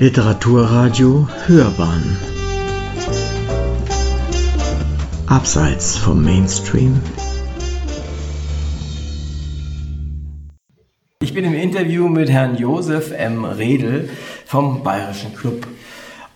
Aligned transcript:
Literaturradio 0.00 1.28
Hörbahn 1.46 2.16
Abseits 5.28 5.96
vom 5.96 6.24
Mainstream 6.24 7.00
Ich 11.20 11.32
bin 11.32 11.44
im 11.44 11.54
Interview 11.54 12.08
mit 12.08 12.28
Herrn 12.28 12.56
Josef 12.56 13.12
M. 13.12 13.44
Redl 13.44 14.10
vom 14.44 14.82
Bayerischen 14.82 15.32
Club. 15.36 15.64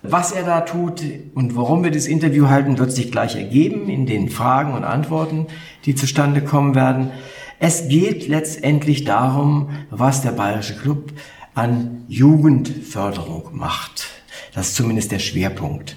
Was 0.02 0.30
er 0.30 0.44
da 0.44 0.60
tut 0.60 1.02
und 1.34 1.56
warum 1.56 1.82
wir 1.82 1.90
das 1.90 2.06
Interview 2.06 2.48
halten, 2.48 2.78
wird 2.78 2.92
sich 2.92 3.10
gleich 3.10 3.34
ergeben 3.34 3.88
in 3.88 4.06
den 4.06 4.28
Fragen 4.28 4.74
und 4.74 4.84
Antworten, 4.84 5.48
die 5.84 5.96
zustande 5.96 6.42
kommen 6.42 6.76
werden. 6.76 7.10
Es 7.58 7.88
geht 7.88 8.28
letztendlich 8.28 9.02
darum, 9.02 9.70
was 9.90 10.22
der 10.22 10.30
Bayerische 10.30 10.76
Club 10.76 11.12
an 11.58 12.04
Jugendförderung 12.06 13.50
macht. 13.52 14.06
Das 14.54 14.68
ist 14.68 14.76
zumindest 14.76 15.10
der 15.10 15.18
Schwerpunkt. 15.18 15.96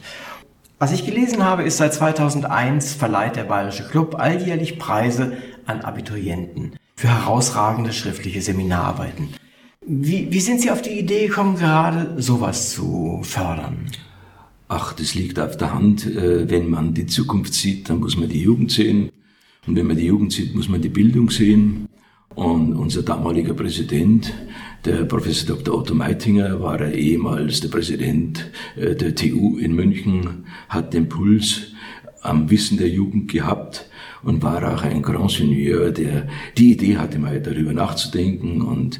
Was 0.79 0.91
ich 0.91 1.05
gelesen 1.05 1.45
habe, 1.45 1.61
ist 1.61 1.77
seit 1.77 1.93
2001 1.93 2.95
verleiht 2.95 3.35
der 3.35 3.43
Bayerische 3.43 3.83
Club 3.83 4.15
alljährlich 4.17 4.79
Preise 4.79 5.37
an 5.67 5.81
Abiturienten 5.81 6.73
für 6.95 7.09
herausragende 7.09 7.93
schriftliche 7.93 8.41
Seminararbeiten. 8.41 9.29
Wie, 9.85 10.31
wie 10.31 10.39
sind 10.39 10.61
Sie 10.61 10.71
auf 10.71 10.81
die 10.81 10.97
Idee 10.97 11.27
gekommen, 11.27 11.57
gerade 11.57 12.19
sowas 12.19 12.71
zu 12.71 13.19
fördern? 13.21 13.85
Ach, 14.67 14.93
das 14.93 15.13
liegt 15.13 15.37
auf 15.37 15.57
der 15.57 15.75
Hand. 15.75 16.07
Äh, 16.07 16.49
wenn 16.49 16.71
man 16.71 16.95
die 16.95 17.05
Zukunft 17.05 17.53
sieht, 17.53 17.87
dann 17.87 17.99
muss 17.99 18.17
man 18.17 18.29
die 18.29 18.41
Jugend 18.41 18.71
sehen. 18.71 19.11
Und 19.67 19.75
wenn 19.75 19.85
man 19.85 19.97
die 19.97 20.05
Jugend 20.07 20.33
sieht, 20.33 20.55
muss 20.55 20.69
man 20.69 20.81
die 20.81 20.89
Bildung 20.89 21.29
sehen. 21.29 21.87
Und 22.35 22.75
unser 22.75 23.03
damaliger 23.03 23.53
Präsident, 23.53 24.33
der 24.85 25.03
Professor 25.05 25.55
Dr. 25.55 25.77
Otto 25.77 25.93
Meitinger, 25.93 26.61
war 26.61 26.79
er 26.79 26.93
ehemals 26.93 27.59
der 27.59 27.69
Präsident 27.69 28.49
äh, 28.75 28.95
der 28.95 29.15
TU 29.15 29.57
in 29.57 29.75
München, 29.75 30.45
hat 30.69 30.93
den 30.93 31.09
Puls 31.09 31.73
am 32.21 32.49
Wissen 32.49 32.77
der 32.77 32.89
Jugend 32.89 33.31
gehabt 33.31 33.89
und 34.23 34.43
war 34.43 34.73
auch 34.73 34.83
ein 34.83 35.01
Grand 35.01 35.31
Seigneur, 35.31 35.91
der 35.91 36.27
die 36.57 36.73
Idee 36.73 36.97
hatte, 36.97 37.19
mal 37.19 37.41
darüber 37.41 37.73
nachzudenken 37.73 38.61
und 38.61 38.99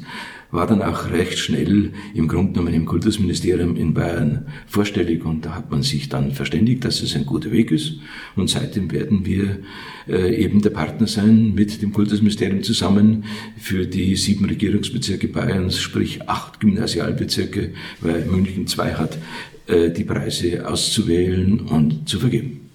war 0.52 0.66
dann 0.66 0.82
auch 0.82 1.10
recht 1.10 1.38
schnell 1.38 1.92
im 2.14 2.28
Grunde 2.28 2.52
genommen 2.52 2.74
im 2.74 2.84
Kultusministerium 2.84 3.74
in 3.74 3.94
Bayern 3.94 4.46
vorstellig 4.66 5.24
und 5.24 5.46
da 5.46 5.54
hat 5.56 5.70
man 5.70 5.82
sich 5.82 6.10
dann 6.10 6.32
verständigt, 6.32 6.84
dass 6.84 7.02
es 7.02 7.16
ein 7.16 7.26
guter 7.26 7.50
Weg 7.50 7.72
ist 7.72 7.94
und 8.36 8.50
seitdem 8.50 8.92
werden 8.92 9.24
wir 9.24 9.60
äh, 10.06 10.36
eben 10.36 10.60
der 10.60 10.70
Partner 10.70 11.06
sein 11.06 11.54
mit 11.54 11.80
dem 11.80 11.92
Kultusministerium 11.92 12.62
zusammen 12.62 13.24
für 13.58 13.86
die 13.86 14.14
sieben 14.14 14.44
Regierungsbezirke 14.44 15.26
Bayerns, 15.28 15.80
sprich 15.80 16.28
acht 16.28 16.60
Gymnasialbezirke, 16.60 17.72
weil 18.00 18.26
München 18.26 18.66
zwei 18.66 18.92
hat, 18.92 19.18
äh, 19.66 19.90
die 19.90 20.04
Preise 20.04 20.68
auszuwählen 20.68 21.60
und 21.60 22.06
zu 22.08 22.20
vergeben. 22.20 22.70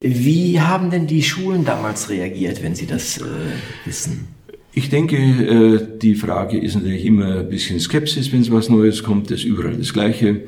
Wie 0.00 0.60
haben 0.60 0.90
denn 0.90 1.08
die 1.08 1.22
Schulen 1.22 1.64
damals 1.64 2.08
reagiert, 2.08 2.62
wenn 2.62 2.74
Sie 2.74 2.86
das 2.86 3.18
äh, 3.18 3.24
wissen? 3.84 4.33
Ich 4.76 4.90
denke, 4.90 5.16
äh, 5.16 5.98
die 6.02 6.16
Frage 6.16 6.58
ist 6.58 6.74
natürlich 6.74 7.04
immer 7.04 7.38
ein 7.38 7.48
bisschen 7.48 7.78
Skepsis, 7.78 8.32
wenn 8.32 8.40
es 8.40 8.50
was 8.50 8.68
Neues 8.68 9.04
kommt, 9.04 9.30
das 9.30 9.38
ist 9.38 9.44
überall 9.44 9.76
das 9.76 9.92
Gleiche. 9.92 10.42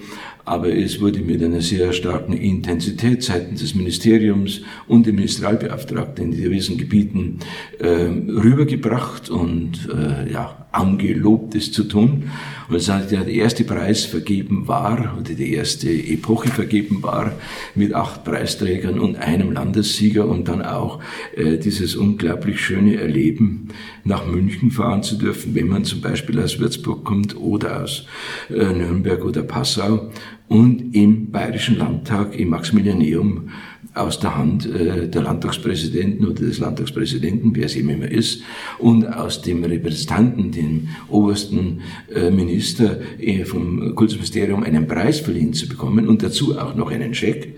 Aber 0.45 0.69
es 0.69 1.01
wurde 1.01 1.21
mit 1.21 1.43
einer 1.43 1.61
sehr 1.61 1.93
starken 1.93 2.33
Intensität 2.33 3.23
seitens 3.23 3.61
des 3.61 3.75
Ministeriums 3.77 4.63
und 4.89 5.07
dem 5.07 5.17
Ministerialbeauftragten 5.17 6.25
in 6.25 6.31
diversen 6.33 6.77
Gebieten 6.77 7.39
äh, 7.79 7.87
rübergebracht 7.87 9.29
und 9.29 9.89
äh, 9.93 10.33
ja, 10.33 10.66
angelobt, 10.77 11.55
es 11.55 11.73
zu 11.73 11.85
tun. 11.85 12.31
Und 12.69 12.89
als 12.89 13.09
der 13.09 13.27
erste 13.29 13.65
Preis 13.65 14.05
vergeben 14.05 14.67
war, 14.67 15.17
oder 15.19 15.35
die 15.35 15.55
erste 15.55 15.91
Epoche 15.91 16.49
vergeben 16.49 17.03
war, 17.03 17.33
mit 17.75 17.95
acht 17.95 18.25
Preisträgern 18.25 18.99
und 18.99 19.17
einem 19.17 19.53
Landessieger 19.53 20.27
und 20.27 20.49
dann 20.49 20.63
auch 20.63 21.01
äh, 21.37 21.59
dieses 21.59 21.95
unglaublich 21.97 22.61
schöne 22.61 22.97
Erleben, 22.97 23.69
nach 24.05 24.27
München 24.27 24.71
fahren 24.71 25.03
zu 25.03 25.17
dürfen, 25.17 25.55
wenn 25.55 25.69
man 25.69 25.85
zum 25.85 26.01
Beispiel 26.01 26.41
aus 26.41 26.59
Würzburg 26.59 27.05
kommt 27.05 27.37
oder 27.37 27.83
aus 27.83 28.07
äh, 28.51 28.73
Nürnberg 28.73 29.25
oder 29.25 29.43
Passau 29.43 30.11
und 30.49 30.95
im 30.95 31.31
Bayerischen 31.31 31.79
Landtag, 31.79 32.39
im 32.39 32.51
Maximilianeum, 32.51 33.51
aus 33.97 34.21
der 34.21 34.37
Hand 34.37 34.67
äh, 34.67 35.09
der 35.09 35.23
Landtagspräsidenten 35.23 36.27
oder 36.27 36.45
des 36.45 36.59
Landtagspräsidenten, 36.59 37.55
wer 37.55 37.67
es 37.67 37.77
immer 37.77 38.09
ist, 38.11 38.43
und 38.79 39.07
aus 39.07 39.43
dem 39.43 39.65
Repräsentanten, 39.65 40.53
dem 40.53 40.89
obersten 41.09 41.81
äh, 42.15 42.31
Minister 42.31 43.01
äh, 43.19 43.45
vom 43.45 43.95
Kultusministerium 43.95 44.63
einen 44.63 44.87
Preis 44.87 45.21
verliehen 45.21 45.55
zu 45.55 45.69
bekommen 45.69 46.09
und 46.09 46.23
dazu 46.23 46.59
auch 46.59 46.75
noch 46.75 46.91
einen 46.91 47.15
Scheck, 47.15 47.55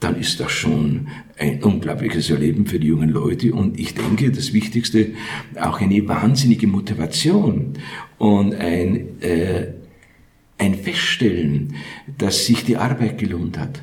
dann 0.00 0.16
ist 0.16 0.40
das 0.40 0.52
schon 0.52 1.08
ein 1.38 1.62
unglaubliches 1.62 2.30
Erleben 2.30 2.66
für 2.66 2.78
die 2.78 2.86
jungen 2.86 3.10
Leute. 3.10 3.52
Und 3.52 3.78
ich 3.78 3.94
denke, 3.94 4.30
das 4.30 4.52
Wichtigste, 4.52 5.08
auch 5.60 5.80
eine 5.80 6.08
wahnsinnige 6.08 6.66
Motivation 6.66 7.74
und 8.18 8.54
ein, 8.54 9.20
äh, 9.20 9.68
ein 10.56 10.74
Feststellen, 10.74 11.74
dass 12.16 12.46
sich 12.46 12.64
die 12.64 12.76
Arbeit 12.76 13.18
gelohnt 13.18 13.58
hat 13.58 13.82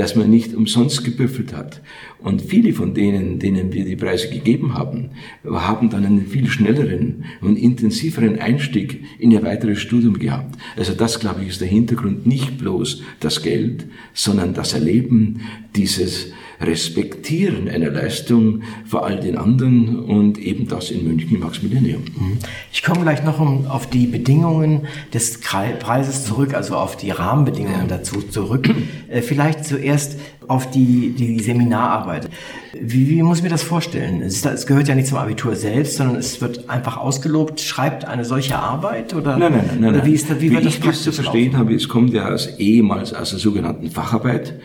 dass 0.00 0.16
man 0.16 0.30
nicht 0.30 0.54
umsonst 0.54 1.04
gebüffelt 1.04 1.54
hat. 1.54 1.82
Und 2.20 2.40
viele 2.40 2.72
von 2.72 2.94
denen, 2.94 3.38
denen 3.38 3.74
wir 3.74 3.84
die 3.84 3.96
Preise 3.96 4.30
gegeben 4.30 4.72
haben, 4.72 5.10
haben 5.44 5.90
dann 5.90 6.06
einen 6.06 6.26
viel 6.26 6.48
schnelleren 6.48 7.26
und 7.42 7.58
intensiveren 7.58 8.38
Einstieg 8.38 9.04
in 9.18 9.30
ihr 9.30 9.42
weiteres 9.42 9.78
Studium 9.82 10.18
gehabt. 10.18 10.56
Also 10.74 10.94
das, 10.94 11.20
glaube 11.20 11.42
ich, 11.42 11.50
ist 11.50 11.60
der 11.60 11.68
Hintergrund 11.68 12.26
nicht 12.26 12.56
bloß 12.56 13.02
das 13.20 13.42
Geld, 13.42 13.84
sondern 14.14 14.54
das 14.54 14.72
Erleben 14.72 15.42
dieses 15.76 16.32
Respektieren 16.60 17.68
einer 17.68 17.90
Leistung 17.90 18.62
vor 18.84 19.06
all 19.06 19.18
den 19.20 19.36
anderen 19.38 19.98
und 19.98 20.38
eben 20.38 20.68
das 20.68 20.90
in 20.90 21.04
München 21.04 21.34
im 21.34 21.40
Maximilianeum. 21.40 22.02
Mhm. 22.02 22.38
Ich 22.72 22.82
komme 22.82 23.00
gleich 23.00 23.24
noch 23.24 23.40
um, 23.40 23.66
auf 23.66 23.88
die 23.88 24.06
Bedingungen 24.06 24.86
des 25.14 25.40
Preises 25.40 26.24
zurück, 26.26 26.54
also 26.54 26.76
auf 26.76 26.96
die 26.96 27.10
Rahmenbedingungen 27.10 27.88
dazu 27.88 28.22
zurück. 28.22 28.68
Äh, 29.10 29.22
vielleicht 29.22 29.64
zuerst 29.64 30.18
auf 30.50 30.68
die, 30.68 31.10
die 31.10 31.38
Seminararbeit. 31.38 32.28
Wie, 32.72 33.08
wie 33.08 33.22
muss 33.22 33.38
ich 33.38 33.44
mir 33.44 33.50
das 33.50 33.62
vorstellen? 33.62 34.20
Es, 34.20 34.44
es, 34.44 34.66
gehört 34.66 34.88
ja 34.88 34.96
nicht 34.96 35.06
zum 35.06 35.18
Abitur 35.18 35.54
selbst, 35.54 35.96
sondern 35.96 36.16
es 36.16 36.40
wird 36.40 36.68
einfach 36.68 36.96
ausgelobt. 36.96 37.60
Schreibt 37.60 38.04
eine 38.04 38.24
solche 38.24 38.58
Arbeit 38.58 39.14
oder? 39.14 39.36
Nein, 39.38 39.52
nein, 39.52 39.78
nein. 39.80 39.94
Oder 39.94 40.04
wie, 40.04 40.12
ist 40.12 40.28
das, 40.28 40.40
wie, 40.40 40.50
wie 40.50 40.54
wird 40.56 40.66
das 40.66 40.74
ich 40.74 40.80
das 40.80 41.02
zu 41.04 41.12
verstehen 41.12 41.56
habe, 41.56 41.72
es 41.72 41.88
kommt 41.88 42.12
ja 42.12 42.28
aus, 42.28 42.58
ehemals 42.58 43.14
aus 43.14 43.30
der 43.30 43.38
sogenannten 43.38 43.92
Facharbeit 43.92 44.60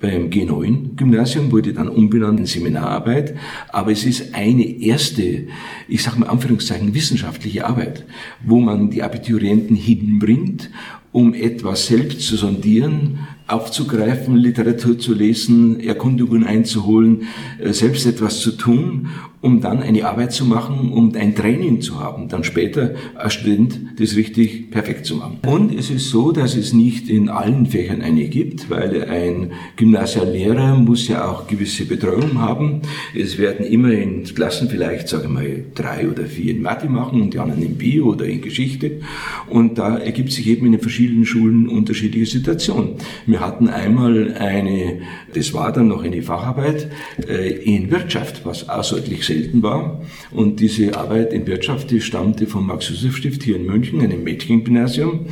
beim 0.00 0.28
G9-Gymnasium, 0.28 1.52
wurde 1.52 1.72
dann 1.72 1.88
umbenannt 1.88 2.40
in 2.40 2.46
Seminararbeit. 2.46 3.36
Aber 3.68 3.92
es 3.92 4.04
ist 4.04 4.34
eine 4.34 4.64
erste, 4.64 5.46
ich 5.86 6.02
sage 6.02 6.18
mal 6.18 6.30
Anführungszeichen, 6.30 6.94
wissenschaftliche 6.94 7.64
Arbeit, 7.64 8.04
wo 8.44 8.58
man 8.58 8.90
die 8.90 9.04
Abiturienten 9.04 9.76
hinbringt 9.76 10.68
um 11.12 11.34
etwas 11.34 11.86
selbst 11.86 12.20
zu 12.20 12.36
sondieren, 12.36 13.26
aufzugreifen, 13.48 14.36
Literatur 14.36 14.98
zu 14.98 15.14
lesen, 15.14 15.80
Erkundungen 15.80 16.44
einzuholen, 16.44 17.22
äh, 17.58 17.72
selbst 17.72 18.06
etwas 18.06 18.40
zu 18.40 18.52
tun, 18.52 19.08
um 19.40 19.60
dann 19.60 19.82
eine 19.82 20.04
Arbeit 20.04 20.32
zu 20.32 20.44
machen, 20.44 20.92
um 20.92 21.14
ein 21.14 21.34
Training 21.34 21.80
zu 21.80 22.00
haben, 22.00 22.28
dann 22.28 22.42
später 22.42 22.94
als 23.14 23.34
Student 23.34 23.78
das 23.98 24.16
richtig 24.16 24.70
perfekt 24.70 25.06
zu 25.06 25.16
machen. 25.16 25.38
Und 25.46 25.72
es 25.72 25.90
ist 25.90 26.10
so, 26.10 26.32
dass 26.32 26.56
es 26.56 26.72
nicht 26.72 27.08
in 27.08 27.28
allen 27.28 27.66
Fächern 27.66 28.02
eine 28.02 28.28
gibt, 28.28 28.68
weil 28.68 29.04
ein 29.04 29.52
Gymnasiallehrer 29.76 30.74
muss 30.76 31.06
ja 31.06 31.26
auch 31.28 31.46
gewisse 31.46 31.84
Betreuung 31.84 32.40
haben. 32.40 32.82
Es 33.14 33.38
werden 33.38 33.64
immer 33.64 33.92
in 33.92 34.24
Klassen 34.24 34.68
vielleicht, 34.68 35.08
sage 35.08 35.24
ich 35.24 35.30
mal, 35.30 35.64
drei 35.74 36.08
oder 36.08 36.24
vier 36.24 36.52
in 36.52 36.62
Mathe 36.62 36.88
machen 36.88 37.22
und 37.22 37.32
die 37.32 37.38
anderen 37.38 37.62
in 37.62 37.76
Bio 37.76 38.06
oder 38.06 38.26
in 38.26 38.42
Geschichte. 38.42 39.00
Und 39.48 39.78
da 39.78 39.98
ergibt 39.98 40.32
sich 40.32 40.48
eben 40.48 40.66
in 40.66 40.72
den 40.72 40.80
verschiedenen 40.80 41.24
Schulen 41.24 41.68
unterschiedliche 41.68 42.26
Situationen. 42.26 42.94
Wir 43.26 43.37
hatten 43.40 43.68
einmal 43.68 44.34
eine, 44.38 45.00
das 45.34 45.52
war 45.54 45.72
dann 45.72 45.88
noch 45.88 46.04
eine 46.04 46.22
Facharbeit 46.22 46.90
äh, 47.28 47.50
in 47.50 47.90
Wirtschaft, 47.90 48.44
was 48.44 48.68
außerordentlich 48.68 49.24
selten 49.24 49.62
war. 49.62 50.00
Und 50.30 50.60
diese 50.60 50.96
Arbeit 50.96 51.32
in 51.32 51.46
Wirtschaft, 51.46 51.90
die 51.90 52.00
stammte 52.00 52.46
vom 52.46 52.66
Max-Josef-Stift 52.66 53.42
hier 53.42 53.56
in 53.56 53.66
München, 53.66 54.00
einem 54.00 54.24
Mädchengymnasium. 54.24 55.26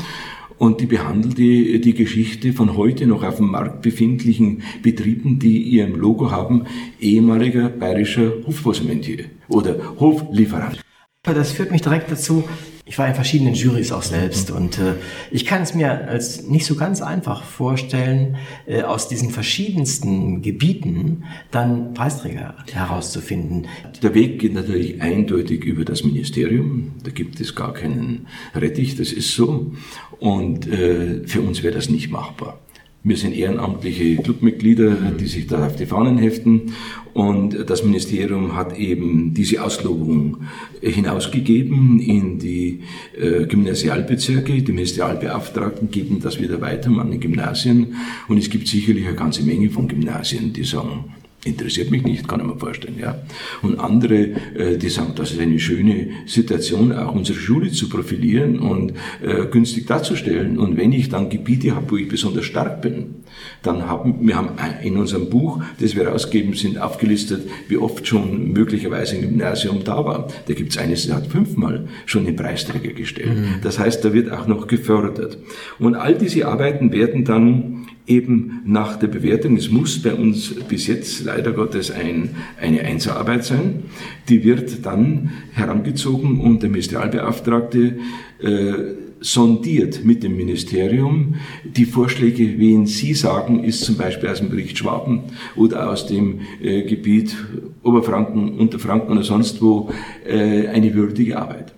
Und 0.59 0.81
die 0.81 0.87
behandelte 0.87 1.79
die 1.81 1.95
Geschichte 1.95 2.53
von 2.53 2.77
heute 2.77 3.07
noch 3.07 3.23
auf 3.23 3.37
dem 3.37 3.51
Markt 3.51 3.83
befindlichen 3.83 4.63
Betrieben, 4.83 5.39
die 5.39 5.63
ihrem 5.63 5.97
Logo 5.97 6.31
haben, 6.31 6.65
ehemaliger 6.99 7.69
bayerischer 7.69 8.33
Hofposmentier 8.47 9.27
oder 9.49 9.77
Hoflieferant. 10.01 10.81
Das 11.23 11.53
führt 11.53 11.73
mich 11.73 11.83
direkt 11.83 12.11
dazu, 12.11 12.45
Ich 12.89 12.99
war 12.99 13.09
in 13.09 13.17
verschiedenen 13.17 13.55
Jurys 13.55 13.91
auch 13.91 14.05
selbst 14.05 14.53
und 14.53 14.79
äh, 14.79 14.95
ich 15.33 15.45
kann 15.45 15.61
es 15.61 15.75
mir 15.75 16.07
als 16.07 16.47
nicht 16.47 16.67
so 16.67 16.77
ganz 16.77 17.03
einfach 17.03 17.43
vorstellen, 17.43 18.37
äh, 18.65 18.83
aus 18.83 19.09
diesen 19.09 19.31
verschiedensten 19.31 20.41
Gebieten 20.41 21.25
dann 21.51 21.95
Preisträger 21.95 22.55
herauszufinden. 22.73 23.67
Der 24.05 24.15
Weg 24.15 24.39
geht 24.39 24.55
natürlich 24.55 25.03
eindeutig 25.03 25.65
über 25.65 25.85
das 25.85 26.05
Ministerium. 26.05 26.93
Da 27.03 27.11
gibt 27.11 27.41
es 27.41 27.57
gar 27.57 27.75
keinen 27.75 28.29
Rettich, 28.55 28.95
das 28.95 29.11
ist 29.11 29.35
so. 29.35 29.73
Und 30.21 30.69
äh, 30.69 31.27
für 31.27 31.41
uns 31.41 31.65
wäre 31.65 31.75
das 31.75 31.89
nicht 31.89 32.13
machbar. 32.13 32.61
Wir 33.07 33.17
sind 33.17 33.37
ehrenamtliche 33.37 34.17
Clubmitglieder, 34.17 34.97
die 35.13 35.27
sich 35.27 35.47
da 35.47 35.65
auf 35.65 35.77
die 35.77 35.87
Fahnen 35.87 36.19
heften. 36.19 36.73
Und 37.15 37.71
das 37.71 37.85
Ministerium 37.85 38.57
hat 38.57 38.77
eben 38.77 39.33
diese 39.33 39.63
Auslobung 39.63 40.39
hinausgegeben 40.81 42.01
in 42.01 42.41
die 42.41 42.81
äh, 43.17 43.47
Gymnasialbezirke. 43.47 44.61
Die 44.61 44.73
Ministerialbeauftragten 44.73 45.89
geben 45.89 46.19
das 46.21 46.41
wieder 46.41 46.61
weiter 46.61 46.91
an 46.99 47.13
die 47.13 47.21
Gymnasien. 47.21 47.95
Und 48.27 48.39
es 48.39 48.51
gibt 48.51 48.67
sicherlich 48.67 49.07
eine 49.07 49.15
ganze 49.15 49.45
Menge 49.45 49.71
von 49.71 49.87
Gymnasien, 49.87 50.53
die 50.53 50.65
sagen, 50.65 51.05
interessiert 51.47 51.91
mich 51.91 52.03
nicht, 52.03 52.29
kann 52.29 52.41
ich 52.41 52.47
mir 52.47 52.59
vorstellen. 52.59 52.97
Ja. 52.99 53.23
Und 53.63 53.79
andere, 53.79 54.15
äh, 54.55 54.79
die 54.79 54.89
sagen, 54.89 55.13
das 55.17 55.33
ist 55.33 55.41
eine 55.41 55.59
schöne 55.59 56.09
Situation, 56.27 56.93
auch 56.93 57.15
unsere 57.15 57.39
Schule 57.39 57.71
zu 57.71 57.89
profilieren 57.89 58.59
und 58.59 58.93
äh, 59.23 59.47
günstig 59.51 59.87
darzustellen. 59.87 60.59
Und 60.59 60.77
wenn 60.77 60.93
ich 60.93 61.09
dann 61.09 61.31
Gebiete 61.31 61.75
habe, 61.75 61.91
wo 61.91 61.97
ich 61.97 62.09
besonders 62.09 62.45
stark 62.45 62.83
bin, 62.83 63.17
dann 63.63 63.87
haben 63.89 64.27
wir 64.27 64.37
haben 64.37 64.51
in 64.83 64.97
unserem 64.97 65.31
Buch, 65.31 65.63
das 65.81 65.95
wir 65.95 66.09
rausgeben, 66.09 66.55
sind 66.55 66.79
aufgelistet, 66.79 67.49
wie 67.69 67.77
oft 67.77 68.07
schon 68.07 68.53
möglicherweise 68.53 69.17
ein 69.17 69.23
Gymnasium 69.23 69.85
da 69.85 70.05
war. 70.05 70.29
Da 70.47 70.55
gibt 70.55 70.73
es 70.73 70.79
eines, 70.79 71.07
der 71.07 71.17
hat 71.17 71.27
fünfmal 71.27 71.89
schon 72.07 72.25
den 72.25 72.37
Preisträger 72.37 72.93
gestellt. 72.93 73.37
Mhm. 73.37 73.55
Das 73.63 73.79
heißt, 73.79 74.05
da 74.05 74.13
wird 74.13 74.31
auch 74.31 74.47
noch 74.47 74.67
gefördert. 74.67 75.39
Und 75.79 75.95
all 75.95 76.15
diese 76.15 76.47
Arbeiten 76.47 76.93
werden 76.93 77.25
dann 77.25 77.87
eben 78.07 78.63
nach 78.65 78.97
der 78.97 79.09
Bewertung, 79.09 79.57
es 79.57 79.71
muss 79.71 80.01
bei 80.01 80.15
uns 80.15 80.55
bis 80.69 80.87
jetzt 80.87 81.25
leider 81.25 81.53
Gottes 81.53 81.91
ein, 81.91 82.31
eine 82.61 82.83
Einzelarbeit 82.83 83.45
sein, 83.45 83.85
die 84.29 84.45
wird 84.45 84.85
dann 84.87 85.33
herangezogen 85.53 86.41
und 86.41 86.63
der 86.63 86.71
Ministerialbeauftragte 86.71 87.99
äh, 88.41 88.73
sondiert 89.21 90.05
mit 90.05 90.23
dem 90.23 90.37
Ministerium 90.37 91.37
die 91.65 91.87
Vorschläge, 91.87 92.59
wen 92.59 92.87
Sie 92.87 93.15
sagen, 93.15 93.65
ist 93.65 93.85
zum 93.85 93.97
Beispiel 93.97 94.29
aus 94.29 94.39
dem 94.39 94.51
Bericht 94.51 94.79
Schwaben 94.79 95.25
oder 95.57 95.91
aus 95.91 96.07
dem 96.07 96.41
äh, 96.63 96.83
Gebiet 96.83 97.35
Oberfranken, 97.83 98.59
Unterfranken 98.59 99.13
oder 99.13 99.23
sonst 99.23 99.63
wo 99.63 99.91
äh, 100.27 100.69
eine 100.69 100.95
würdige 100.95 101.39
Arbeit. 101.39 101.76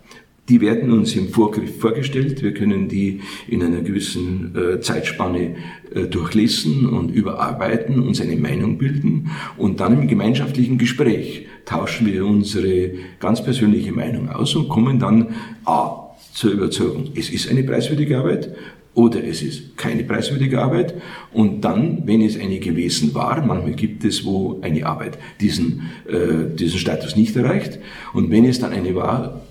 Die 0.49 0.61
werden 0.61 0.93
uns 0.93 1.15
im 1.15 1.29
Vorgriff 1.29 1.79
vorgestellt. 1.79 2.43
Wir 2.43 2.55
können 2.55 2.89
die 2.89 3.21
in 3.47 3.63
einer 3.63 3.83
gewissen 3.83 4.55
äh, 4.57 4.81
Zeitspanne 4.81 5.57
äh, 5.95 6.07
durchlesen 6.07 6.87
und 6.87 7.11
überarbeiten, 7.11 8.01
uns 8.01 8.21
eine 8.21 8.37
Meinung 8.37 8.79
bilden 8.79 9.31
und 9.57 9.81
dann 9.81 10.01
im 10.01 10.09
gemeinschaftlichen 10.09 10.79
Gespräch 10.79 11.47
tauschen 11.65 12.07
wir 12.07 12.25
unsere 12.25 12.93
ganz 13.21 13.43
persönliche 13.45 13.93
Meinung 13.93 14.29
aus 14.31 14.55
und 14.55 14.69
kommen 14.69 14.99
dann 14.99 15.29
A 15.65 16.09
zur 16.33 16.53
Überzeugung, 16.53 17.11
es 17.17 17.31
ist 17.31 17.51
eine 17.51 17.65
preiswürdige 17.65 18.19
Arbeit 18.19 18.55
oder 18.95 19.23
es 19.23 19.43
ist 19.43 19.77
keine 19.77 20.03
preiswürdige 20.03 20.61
Arbeit. 20.61 20.95
Und 21.33 21.61
dann, 21.61 22.03
wenn 22.05 22.21
es 22.21 22.39
eine 22.39 22.59
gewesen 22.59 23.15
war, 23.15 23.45
manchmal 23.45 23.75
gibt 23.75 24.05
es, 24.05 24.25
wo 24.25 24.59
eine 24.61 24.85
Arbeit 24.87 25.19
diesen, 25.41 25.83
äh, 26.09 26.55
diesen 26.57 26.79
Status 26.81 27.15
nicht 27.15 27.37
erreicht. 27.37 27.79
Und 28.13 28.31
wenn 28.31 28.45
es 28.45 28.59
dann 28.59 28.73
eine 28.73 28.95
war, 28.97 29.43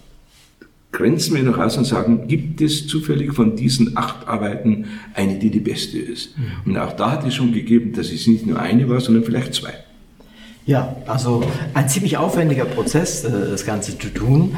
grenzen 0.98 1.36
wir 1.36 1.44
noch 1.44 1.60
aus 1.60 1.78
und 1.78 1.86
sagen, 1.86 2.28
gibt 2.28 2.60
es 2.60 2.88
zufällig 2.88 3.32
von 3.32 3.56
diesen 3.56 3.96
acht 3.96 4.28
Arbeiten 4.28 4.86
eine, 5.14 5.38
die 5.38 5.52
die 5.52 5.60
beste 5.60 6.00
ist? 6.00 6.36
Mhm. 6.36 6.72
Und 6.72 6.78
auch 6.80 6.94
da 6.94 7.12
hat 7.12 7.26
es 7.26 7.36
schon 7.36 7.54
gegeben, 7.54 7.94
dass 7.94 8.12
es 8.12 8.26
nicht 8.26 8.48
nur 8.48 8.60
eine 8.60 8.90
war, 8.90 9.00
sondern 9.00 9.24
vielleicht 9.24 9.54
zwei. 9.54 9.74
Ja, 10.66 10.98
also 11.06 11.44
ein 11.76 11.88
ziemlich 11.88 12.18
aufwendiger 12.18 12.66
Prozess, 12.66 13.24
äh, 13.24 13.30
das 13.30 13.64
Ganze 13.64 13.98
zu 14.00 14.12
tun. 14.12 14.58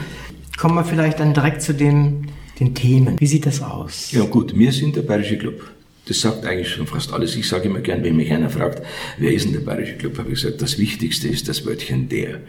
Kommen 0.58 0.76
wir 0.76 0.86
vielleicht 0.86 1.20
dann 1.20 1.34
direkt 1.34 1.62
zu 1.62 1.74
den, 1.74 2.28
den 2.58 2.74
Themen. 2.74 3.20
Wie 3.20 3.28
sieht 3.28 3.46
das 3.46 3.62
aus? 3.62 4.14
Ja 4.14 4.24
gut, 4.24 4.58
wir 4.58 4.72
sind 4.72 4.96
der 4.96 5.02
Bayerische 5.02 5.38
Club. 5.38 5.70
Das 6.08 6.22
sagt 6.22 6.46
eigentlich 6.46 6.70
schon 6.70 6.88
fast 6.88 7.12
alles. 7.12 7.36
Ich 7.36 7.50
sage 7.50 7.66
immer 7.66 7.82
gern, 7.82 8.02
wenn 8.02 8.16
mich 8.16 8.32
einer 8.32 8.50
fragt, 8.50 8.82
wer 9.18 9.34
ist 9.34 9.44
denn 9.44 9.54
der 9.54 9.60
Bayerische 9.60 9.98
Club, 9.98 10.18
habe 10.18 10.30
ich 10.32 10.42
gesagt, 10.42 10.62
das 10.62 10.80
Wichtigste 10.80 11.28
ist 11.28 11.50
das 11.50 11.66
Wörtchen 11.66 12.08
der. 12.08 12.40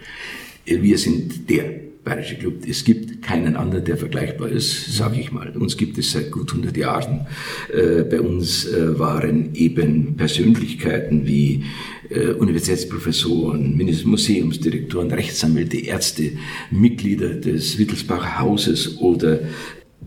Wir 0.64 0.96
sind 0.96 1.50
der 1.50 1.89
Bayerische 2.10 2.34
Club. 2.34 2.64
Es 2.68 2.82
gibt 2.82 3.22
keinen 3.22 3.54
anderen, 3.54 3.84
der 3.84 3.96
vergleichbar 3.96 4.48
ist, 4.48 4.96
sage 4.96 5.20
ich 5.20 5.30
mal. 5.30 5.56
Uns 5.56 5.76
gibt 5.76 5.96
es 5.96 6.10
seit 6.10 6.32
gut 6.32 6.50
100 6.50 6.76
Jahren. 6.76 7.28
Äh, 7.72 8.02
bei 8.02 8.20
uns 8.20 8.66
äh, 8.66 8.98
waren 8.98 9.54
eben 9.54 10.16
Persönlichkeiten 10.16 11.28
wie 11.28 11.62
äh, 12.08 12.32
Universitätsprofessoren, 12.32 13.80
Museumsdirektoren, 14.06 15.12
Rechtsanwälte, 15.12 15.78
Ärzte, 15.78 16.32
Mitglieder 16.72 17.34
des 17.34 17.78
Wittelsbacher 17.78 18.40
Hauses 18.40 18.98
oder 18.98 19.38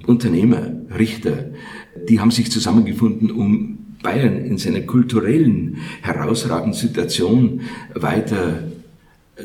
Unternehmer, 0.06 0.74
Richter. 1.00 1.52
Die 2.10 2.20
haben 2.20 2.32
sich 2.32 2.52
zusammengefunden, 2.52 3.32
um 3.32 3.78
Bayern 4.04 4.44
in 4.44 4.58
seiner 4.58 4.82
kulturellen 4.82 5.78
herausragenden 6.02 6.74
Situation 6.74 7.62
weiter 7.96 8.66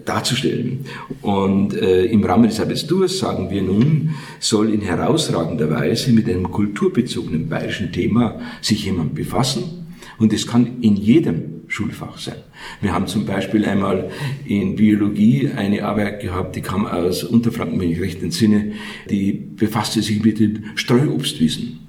darzustellen. 0.05 0.85
Und 1.23 1.75
äh, 1.75 2.05
im 2.07 2.23
Rahmen 2.25 2.49
des 2.49 2.61
Abiturs 2.61 3.19
sagen 3.19 3.51
wir 3.51 3.63
nun, 3.63 4.11
soll 4.39 4.73
in 4.73 4.83
herausragender 4.83 5.71
Weise 5.71 6.13
mit 6.13 6.29
einem 6.29 6.51
kulturbezogenen 6.51 7.49
bayerischen 7.49 7.91
Thema 7.93 8.41
sich 8.61 8.85
jemand 8.85 9.15
befassen. 9.15 9.87
Und 10.19 10.33
es 10.33 10.47
kann 10.47 10.83
in 10.83 10.97
jedem 10.97 11.59
Schulfach 11.69 12.19
sein. 12.19 12.37
Wir 12.81 12.93
haben 12.93 13.07
zum 13.07 13.25
Beispiel 13.25 13.65
einmal 13.65 14.11
in 14.45 14.77
Biologie 14.77 15.51
eine 15.55 15.85
Arbeit 15.85 16.21
gehabt, 16.21 16.57
die 16.57 16.63
kam 16.63 16.87
aus 16.87 17.25
Unterfranken, 17.25 17.81
wenn 17.81 17.91
ich 17.91 18.01
recht 18.01 18.23
entsinne, 18.23 18.73
die 19.09 19.33
befasste 19.33 20.03
sich 20.03 20.25
mit 20.25 20.41
den 20.41 20.65
Streuobstwiesen. 20.75 21.81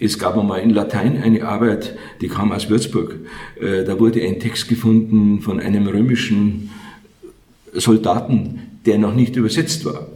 Es 0.00 0.18
gab 0.18 0.38
einmal 0.38 0.60
in 0.60 0.70
Latein 0.70 1.20
eine 1.20 1.44
Arbeit, 1.44 1.96
die 2.20 2.28
kam 2.28 2.52
aus 2.52 2.70
Würzburg. 2.70 3.16
Äh, 3.60 3.84
da 3.84 3.98
wurde 3.98 4.22
ein 4.22 4.38
Text 4.38 4.68
gefunden 4.68 5.40
von 5.40 5.58
einem 5.58 5.88
römischen 5.88 6.70
Soldaten, 7.72 8.60
der 8.86 8.98
noch 8.98 9.14
nicht 9.14 9.36
übersetzt 9.36 9.84
war. 9.84 10.08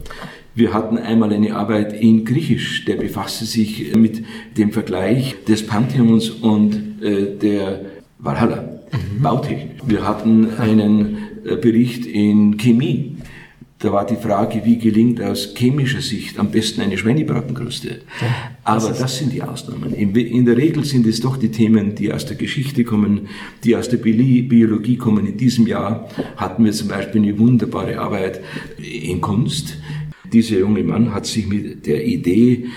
Wir 0.55 0.73
hatten 0.73 0.97
einmal 0.97 1.33
eine 1.33 1.55
Arbeit 1.55 1.99
in 1.99 2.25
Griechisch, 2.25 2.85
der 2.85 2.97
befasste 2.97 3.45
sich 3.45 3.95
mit 3.95 4.23
dem 4.57 4.71
Vergleich 4.71 5.35
des 5.47 5.65
Pantheons 5.65 6.29
und 6.29 7.01
äh, 7.01 7.35
der 7.41 7.81
Valhalla, 8.19 8.61
mhm. 8.61 9.21
Bautechnik. 9.23 9.81
Wir 9.85 10.07
hatten 10.07 10.51
einen 10.59 11.17
äh, 11.45 11.55
Bericht 11.55 12.05
in 12.05 12.57
Chemie, 12.57 13.12
da 13.83 13.91
war 13.91 14.05
die 14.05 14.15
Frage, 14.15 14.61
wie 14.63 14.77
gelingt 14.77 15.21
aus 15.21 15.53
chemischer 15.53 15.99
Sicht 15.99 16.39
am 16.39 16.51
besten 16.51 16.79
eine 16.79 16.97
Schweinebratenkruste. 16.97 17.99
Aber 18.63 18.89
das, 18.91 19.17
sind 19.17 19.33
die 19.33 19.43
Ausnahmen. 19.43 19.93
In 19.93 20.45
der 20.45 20.55
Regel 20.55 20.85
sind 20.85 21.05
es 21.05 21.19
doch 21.19 21.35
die 21.35 21.51
Themen, 21.51 21.93
die 21.93 22.13
aus 22.13 22.25
der 22.25 22.37
Geschichte 22.37 22.85
kommen, 22.85 23.27
die 23.65 23.75
aus 23.75 23.89
der 23.89 23.97
Biologie 23.97 24.95
kommen. 24.95 25.27
In 25.27 25.35
diesem 25.35 25.67
Jahr 25.67 26.07
hatten 26.37 26.63
wir 26.63 26.71
zum 26.71 26.87
Beispiel 26.87 27.21
eine 27.21 27.37
wunderbare 27.37 27.99
Arbeit 27.99 28.39
in 28.77 29.19
Kunst. 29.19 29.77
Dieser 30.31 30.59
junge 30.59 30.83
Mann 30.83 31.13
hat 31.13 31.25
sich 31.25 31.45
mit 31.45 31.85
der 31.85 32.05
Idee 32.05 32.67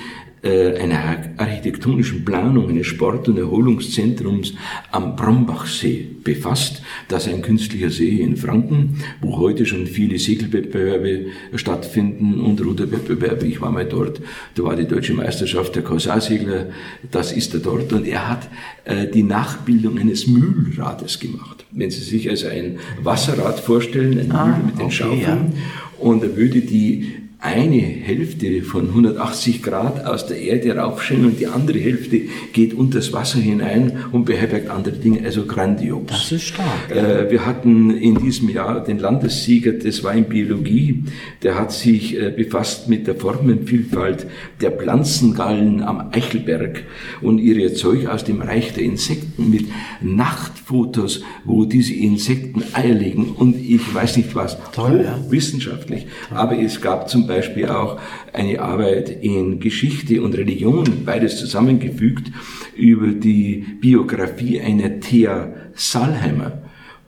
einer 0.46 1.18
architektonischen 1.36 2.24
Planung 2.24 2.68
eines 2.68 2.86
Sport- 2.86 3.28
und 3.28 3.38
Erholungszentrums 3.38 4.54
am 4.90 5.16
Brombachsee 5.16 6.06
befasst. 6.22 6.82
Das 7.08 7.26
ist 7.26 7.32
ein 7.32 7.42
künstlicher 7.42 7.90
See 7.90 8.20
in 8.20 8.36
Franken, 8.36 9.02
wo 9.20 9.38
heute 9.38 9.64
schon 9.66 9.86
viele 9.86 10.18
Segelwettbewerbe 10.18 11.26
stattfinden 11.54 12.40
und 12.40 12.64
Ruderwettbewerbe. 12.64 13.46
Ich 13.46 13.60
war 13.60 13.70
mal 13.70 13.84
dort, 13.86 14.20
da 14.54 14.64
war 14.64 14.76
die 14.76 14.86
deutsche 14.86 15.14
Meisterschaft 15.14 15.74
der 15.76 15.82
Korsarsegler, 15.82 16.66
das 17.10 17.32
ist 17.32 17.54
er 17.54 17.60
dort. 17.60 17.92
Und 17.92 18.06
er 18.06 18.28
hat 18.28 18.48
äh, 18.84 19.06
die 19.06 19.22
Nachbildung 19.22 19.98
eines 19.98 20.26
Mühlrades 20.26 21.20
gemacht. 21.20 21.64
Wenn 21.70 21.90
Sie 21.90 22.00
sich 22.00 22.28
also 22.28 22.48
ein 22.48 22.78
Wasserrad 23.02 23.60
vorstellen, 23.60 24.18
ein 24.18 24.32
ah, 24.32 24.46
Mühl 24.46 24.66
mit 24.66 24.78
den 24.78 24.86
okay, 24.86 24.94
Schaufeln, 24.94 25.22
ja. 25.24 25.52
und 25.98 26.22
er 26.22 26.36
würde 26.36 26.60
die 26.60 27.15
eine 27.38 27.80
Hälfte 27.80 28.62
von 28.62 28.88
180 28.88 29.62
Grad 29.62 30.06
aus 30.06 30.26
der 30.26 30.40
Erde 30.40 30.74
raufscheinen 30.76 31.26
und 31.26 31.40
die 31.40 31.46
andere 31.46 31.78
Hälfte 31.78 32.22
geht 32.54 32.72
unter 32.72 32.98
das 32.98 33.12
Wasser 33.12 33.38
hinein 33.38 34.04
und 34.10 34.24
beherbergt 34.24 34.70
andere 34.70 34.96
Dinge, 34.96 35.22
also 35.22 35.44
grandios. 35.44 36.00
Das 36.06 36.32
ist 36.32 36.44
stark. 36.44 36.90
Äh, 36.90 37.30
wir 37.30 37.44
hatten 37.44 37.90
in 37.90 38.18
diesem 38.18 38.48
Jahr 38.48 38.82
den 38.82 38.98
Landessieger, 38.98 39.72
das 39.72 40.02
war 40.02 40.14
in 40.14 40.24
Biologie, 40.24 41.04
der 41.42 41.58
hat 41.58 41.72
sich 41.72 42.18
äh, 42.18 42.30
befasst 42.30 42.88
mit 42.88 43.06
der 43.06 43.16
Formenvielfalt 43.16 44.26
der 44.62 44.72
Pflanzengallen 44.72 45.82
am 45.82 46.08
Eichelberg 46.12 46.84
und 47.20 47.38
ihre 47.38 47.74
Zeug 47.74 48.06
aus 48.06 48.24
dem 48.24 48.40
Reich 48.40 48.72
der 48.72 48.84
Insekten 48.84 49.50
mit 49.50 49.66
Nachtfotos, 50.00 51.22
wo 51.44 51.66
diese 51.66 51.92
Insekten 51.92 52.62
Eier 52.72 52.94
legen 52.94 53.34
und 53.36 53.56
ich 53.56 53.94
weiß 53.94 54.16
nicht 54.16 54.34
was. 54.34 54.56
Toll, 54.72 55.02
ja. 55.04 55.18
Wissenschaftlich. 55.30 56.06
Aber 56.30 56.58
es 56.58 56.80
gab 56.80 57.10
zum 57.10 57.25
Beispiel 57.26 57.66
auch 57.66 57.98
eine 58.32 58.60
Arbeit 58.60 59.10
in 59.22 59.60
Geschichte 59.60 60.22
und 60.22 60.36
Religion, 60.36 61.04
beides 61.04 61.38
zusammengefügt, 61.38 62.30
über 62.76 63.08
die 63.08 63.64
Biografie 63.80 64.60
einer 64.60 65.00
Thea 65.00 65.54
Salheimer. 65.74 66.62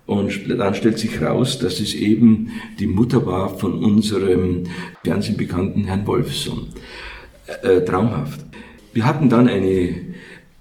Und 0.06 0.48
dann 0.48 0.74
stellt 0.74 0.98
sich 0.98 1.20
raus, 1.20 1.58
dass 1.58 1.80
es 1.80 1.94
eben 1.94 2.50
die 2.78 2.86
Mutter 2.86 3.26
war 3.26 3.58
von 3.58 3.84
unserem 3.84 4.64
Fernsehbekannten 5.04 5.84
Herrn 5.84 6.06
Wolfson. 6.06 6.68
Äh, 7.62 7.80
traumhaft. 7.80 8.44
Wir 8.92 9.06
hatten 9.06 9.30
dann 9.30 9.48
eine 9.48 9.94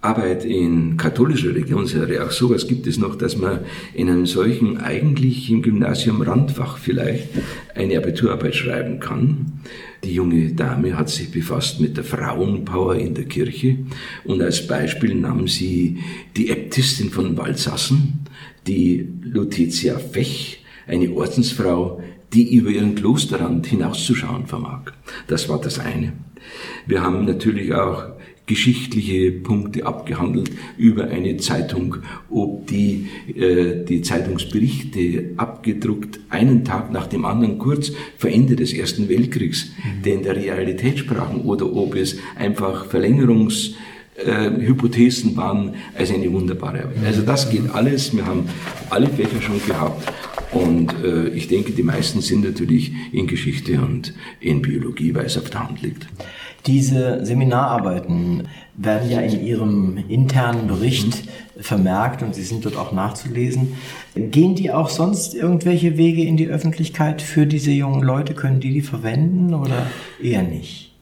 Arbeit 0.02 0.46
in 0.46 0.96
katholischer 0.96 1.50
Religionslehre, 1.50 2.24
auch 2.24 2.32
sowas 2.32 2.68
gibt 2.68 2.86
es 2.86 3.00
noch, 3.00 3.16
dass 3.16 3.36
man 3.36 3.62
in 3.96 4.10
einem 4.10 4.28
solchen 4.28 4.78
eigentlichen 4.78 5.64
Gymnasium 5.64 6.22
Randfach 6.22 6.78
vielleicht 6.78 7.30
eine 7.74 7.98
Abiturarbeit 7.98 8.56
schreiben 8.56 9.00
kann. 9.00 9.60
Die 10.04 10.14
junge 10.14 10.54
Dame 10.54 10.96
hat 10.96 11.10
sich 11.10 11.32
befasst 11.32 11.80
mit 11.80 11.98
der 11.98 12.04
Frauenpower 12.04 12.96
in 12.96 13.16
der 13.16 13.26
Kirche 13.26 13.80
und 14.24 14.40
als 14.42 14.68
Beispiel 14.68 15.16
nahm 15.16 15.48
sie 15.48 15.98
die 16.36 16.50
Äbtistin 16.50 17.10
von 17.10 17.36
Waldsassen, 17.36 18.20
die 18.68 19.08
Lutetia 19.24 19.98
Fech, 19.98 20.64
eine 20.86 21.10
Ordensfrau, 21.12 22.04
die 22.34 22.56
über 22.56 22.70
ihren 22.70 22.94
Klosterrand 22.94 23.66
hinauszuschauen 23.66 24.46
vermag. 24.46 24.92
Das 25.28 25.50
war 25.50 25.60
das 25.60 25.80
eine. 25.80 26.14
Wir 26.86 27.02
haben 27.02 27.26
natürlich 27.26 27.74
auch 27.74 28.17
geschichtliche 28.48 29.32
Punkte 29.32 29.86
abgehandelt 29.86 30.52
über 30.78 31.10
eine 31.10 31.38
Zeitung, 31.38 31.98
ob 32.30 32.66
die 32.68 33.08
äh, 33.36 33.86
die 33.86 34.02
Zeitungsberichte 34.02 35.34
abgedruckt 35.38 36.20
einen 36.30 36.64
Tag 36.64 36.92
nach 36.92 37.08
dem 37.08 37.26
anderen 37.26 37.60
kurz 37.60 37.92
vor 38.18 38.30
Ende 38.30 38.56
des 38.56 38.74
Ersten 38.74 39.10
Weltkriegs, 39.10 39.68
mhm. 39.68 40.04
der 40.04 40.14
in 40.14 40.24
der 40.24 40.36
Realität 40.36 40.98
sprachen, 40.98 41.42
oder 41.42 41.72
ob 41.72 41.96
es 41.96 42.18
einfach 42.36 42.86
Verlängerungs 42.86 43.76
äh, 44.16 44.50
Hypothesen 44.50 45.36
waren 45.36 45.76
als 45.96 46.12
eine 46.12 46.32
wunderbare 46.32 46.84
Arbeit. 46.84 47.06
Also 47.06 47.22
das 47.22 47.50
geht 47.50 47.70
alles. 47.72 48.16
Wir 48.16 48.26
haben 48.26 48.50
alle 48.90 49.08
Fächer 49.08 49.42
schon 49.42 49.64
gehabt 49.68 50.12
und 50.52 50.94
äh, 51.04 51.28
ich 51.30 51.48
denke, 51.48 51.72
die 51.74 51.84
meisten 51.84 52.22
sind 52.22 52.44
natürlich 52.44 52.92
in 53.12 53.28
Geschichte 53.28 53.80
und 53.82 54.14
in 54.40 54.62
Biologie, 54.62 55.14
weil 55.14 55.26
es 55.26 55.38
auf 55.38 55.50
der 55.50 55.68
Hand 55.68 55.82
liegt. 55.82 56.08
Diese 56.66 57.26
Seminararbeiten 57.26 58.48
werden 58.76 59.10
ja 59.10 59.22
in 59.22 59.46
Ihrem 59.46 60.04
internen 60.10 60.68
Bericht 60.68 61.26
mhm. 61.26 61.62
vermerkt 61.62 62.24
und 62.24 62.36
sie 62.36 62.44
sind 62.44 62.66
dort 62.66 62.76
auch 62.76 62.92
nachzulesen. 62.92 63.74
Gehen 64.16 64.56
die 64.56 64.72
auch 64.72 64.90
sonst 64.90 65.34
irgendwelche 65.34 65.98
Wege 65.98 66.24
in 66.24 66.38
die 66.38 66.48
Öffentlichkeit 66.48 67.22
für 67.22 67.46
diese 67.46 67.72
jungen 67.72 68.04
Leute? 68.04 68.34
Können 68.34 68.60
die 68.60 68.74
die 68.74 68.82
verwenden 68.82 69.54
oder 69.54 69.88
eher 70.22 70.44
nicht? 70.44 70.94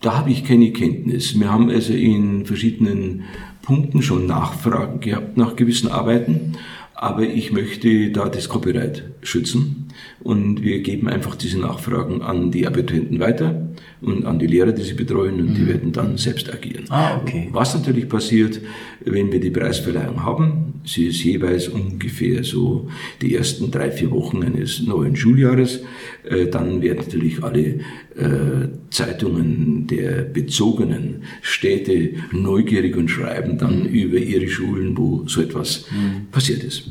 Da 0.00 0.18
habe 0.18 0.30
ich 0.30 0.44
keine 0.44 0.70
Kenntnis. 0.70 1.38
Wir 1.38 1.50
haben 1.50 1.70
also 1.70 1.94
in 1.94 2.44
verschiedenen 2.44 3.24
Punkten 3.62 4.02
schon 4.02 4.26
Nachfragen 4.26 5.00
gehabt 5.00 5.38
nach 5.38 5.56
gewissen 5.56 5.90
Arbeiten, 5.90 6.52
aber 6.94 7.22
ich 7.22 7.52
möchte 7.52 8.10
da 8.10 8.28
das 8.28 8.50
Copyright 8.50 9.04
schützen 9.22 9.83
und 10.22 10.62
wir 10.62 10.80
geben 10.80 11.08
einfach 11.08 11.36
diese 11.36 11.60
Nachfragen 11.60 12.22
an 12.22 12.50
die 12.50 12.66
Abiturienten 12.66 13.20
weiter 13.20 13.68
und 14.00 14.24
an 14.26 14.38
die 14.38 14.46
Lehrer, 14.46 14.72
die 14.72 14.82
sie 14.82 14.94
betreuen 14.94 15.40
und 15.40 15.50
mhm. 15.50 15.54
die 15.54 15.68
werden 15.68 15.92
dann 15.92 16.16
selbst 16.16 16.52
agieren. 16.52 16.84
Ah, 16.88 17.16
okay. 17.16 17.48
Was 17.52 17.74
natürlich 17.74 18.08
passiert, 18.08 18.60
wenn 19.04 19.32
wir 19.32 19.40
die 19.40 19.50
Preisverleihung 19.50 20.22
haben, 20.22 20.80
sie 20.84 21.06
ist 21.06 21.24
jeweils 21.24 21.68
ungefähr 21.68 22.44
so 22.44 22.88
die 23.22 23.34
ersten 23.34 23.70
drei, 23.70 23.90
vier 23.90 24.10
Wochen 24.10 24.42
eines 24.42 24.82
neuen 24.82 25.16
Schuljahres, 25.16 25.80
äh, 26.28 26.46
dann 26.46 26.82
werden 26.82 26.98
natürlich 26.98 27.42
alle 27.42 27.80
äh, 28.16 28.68
Zeitungen 28.90 29.86
der 29.86 30.22
bezogenen 30.22 31.22
Städte 31.42 32.14
neugierig 32.32 32.96
und 32.96 33.08
schreiben 33.08 33.58
dann 33.58 33.80
mhm. 33.80 33.86
über 33.86 34.18
ihre 34.18 34.48
Schulen, 34.48 34.96
wo 34.96 35.24
so 35.26 35.40
etwas 35.40 35.86
mhm. 35.90 36.30
passiert 36.30 36.62
ist. 36.62 36.90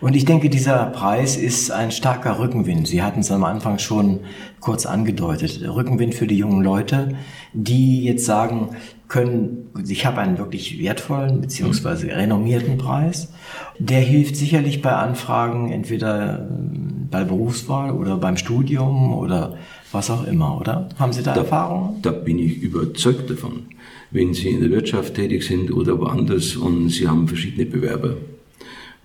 Und 0.00 0.14
ich 0.14 0.24
denke, 0.24 0.48
dieser 0.48 0.86
Preis 0.86 1.36
ist 1.36 1.70
ein 1.70 1.90
starker 1.90 2.38
Rückenwind. 2.38 2.86
Sie 2.86 3.02
hatten 3.02 3.20
es 3.20 3.30
am 3.32 3.44
Anfang 3.44 3.78
schon 3.78 4.20
kurz 4.60 4.86
angedeutet. 4.86 5.60
Rückenwind 5.66 6.14
für 6.14 6.26
die 6.26 6.36
jungen 6.36 6.62
Leute, 6.62 7.16
die 7.52 8.04
jetzt 8.04 8.24
sagen 8.24 8.70
können, 9.08 9.70
ich 9.88 10.06
habe 10.06 10.20
einen 10.20 10.38
wirklich 10.38 10.78
wertvollen 10.78 11.40
beziehungsweise 11.40 12.08
renommierten 12.08 12.78
Preis. 12.78 13.32
Der 13.78 14.00
hilft 14.00 14.36
sicherlich 14.36 14.82
bei 14.82 14.92
Anfragen, 14.92 15.72
entweder 15.72 16.40
äh, 16.40 16.78
bei 17.10 17.24
Berufswahl 17.24 17.90
oder 17.92 18.18
beim 18.18 18.36
Studium 18.36 19.14
oder 19.14 19.56
was 19.92 20.10
auch 20.10 20.26
immer, 20.26 20.60
oder? 20.60 20.90
Haben 20.98 21.14
Sie 21.14 21.22
da, 21.22 21.32
da 21.32 21.40
Erfahrungen? 21.40 22.02
Da 22.02 22.10
bin 22.10 22.38
ich 22.38 22.58
überzeugt 22.58 23.30
davon. 23.30 23.66
Wenn 24.10 24.34
Sie 24.34 24.48
in 24.50 24.60
der 24.60 24.70
Wirtschaft 24.70 25.14
tätig 25.14 25.42
sind 25.44 25.72
oder 25.72 25.98
woanders 25.98 26.56
und 26.56 26.90
Sie 26.90 27.08
haben 27.08 27.26
verschiedene 27.26 27.64
Bewerber, 27.64 28.14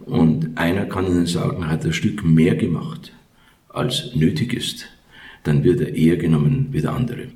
und 0.05 0.57
einer 0.57 0.85
kann 0.85 1.07
Ihnen 1.07 1.25
sagen, 1.25 1.67
hat 1.67 1.85
ein 1.85 1.93
Stück 1.93 2.23
mehr 2.23 2.55
gemacht, 2.55 3.13
als 3.69 4.15
nötig 4.15 4.53
ist, 4.53 4.87
dann 5.43 5.63
wird 5.63 5.81
er 5.81 5.95
eher 5.95 6.17
genommen 6.17 6.67
wie 6.71 6.81
der 6.81 6.93
andere. 6.93 7.27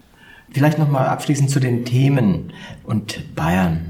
Vielleicht 0.52 0.80
nochmal 0.80 1.08
abschließend 1.08 1.50
zu 1.50 1.60
den 1.60 1.84
Themen 1.86 2.54
und 2.84 3.36
Bayern. 3.36 3.82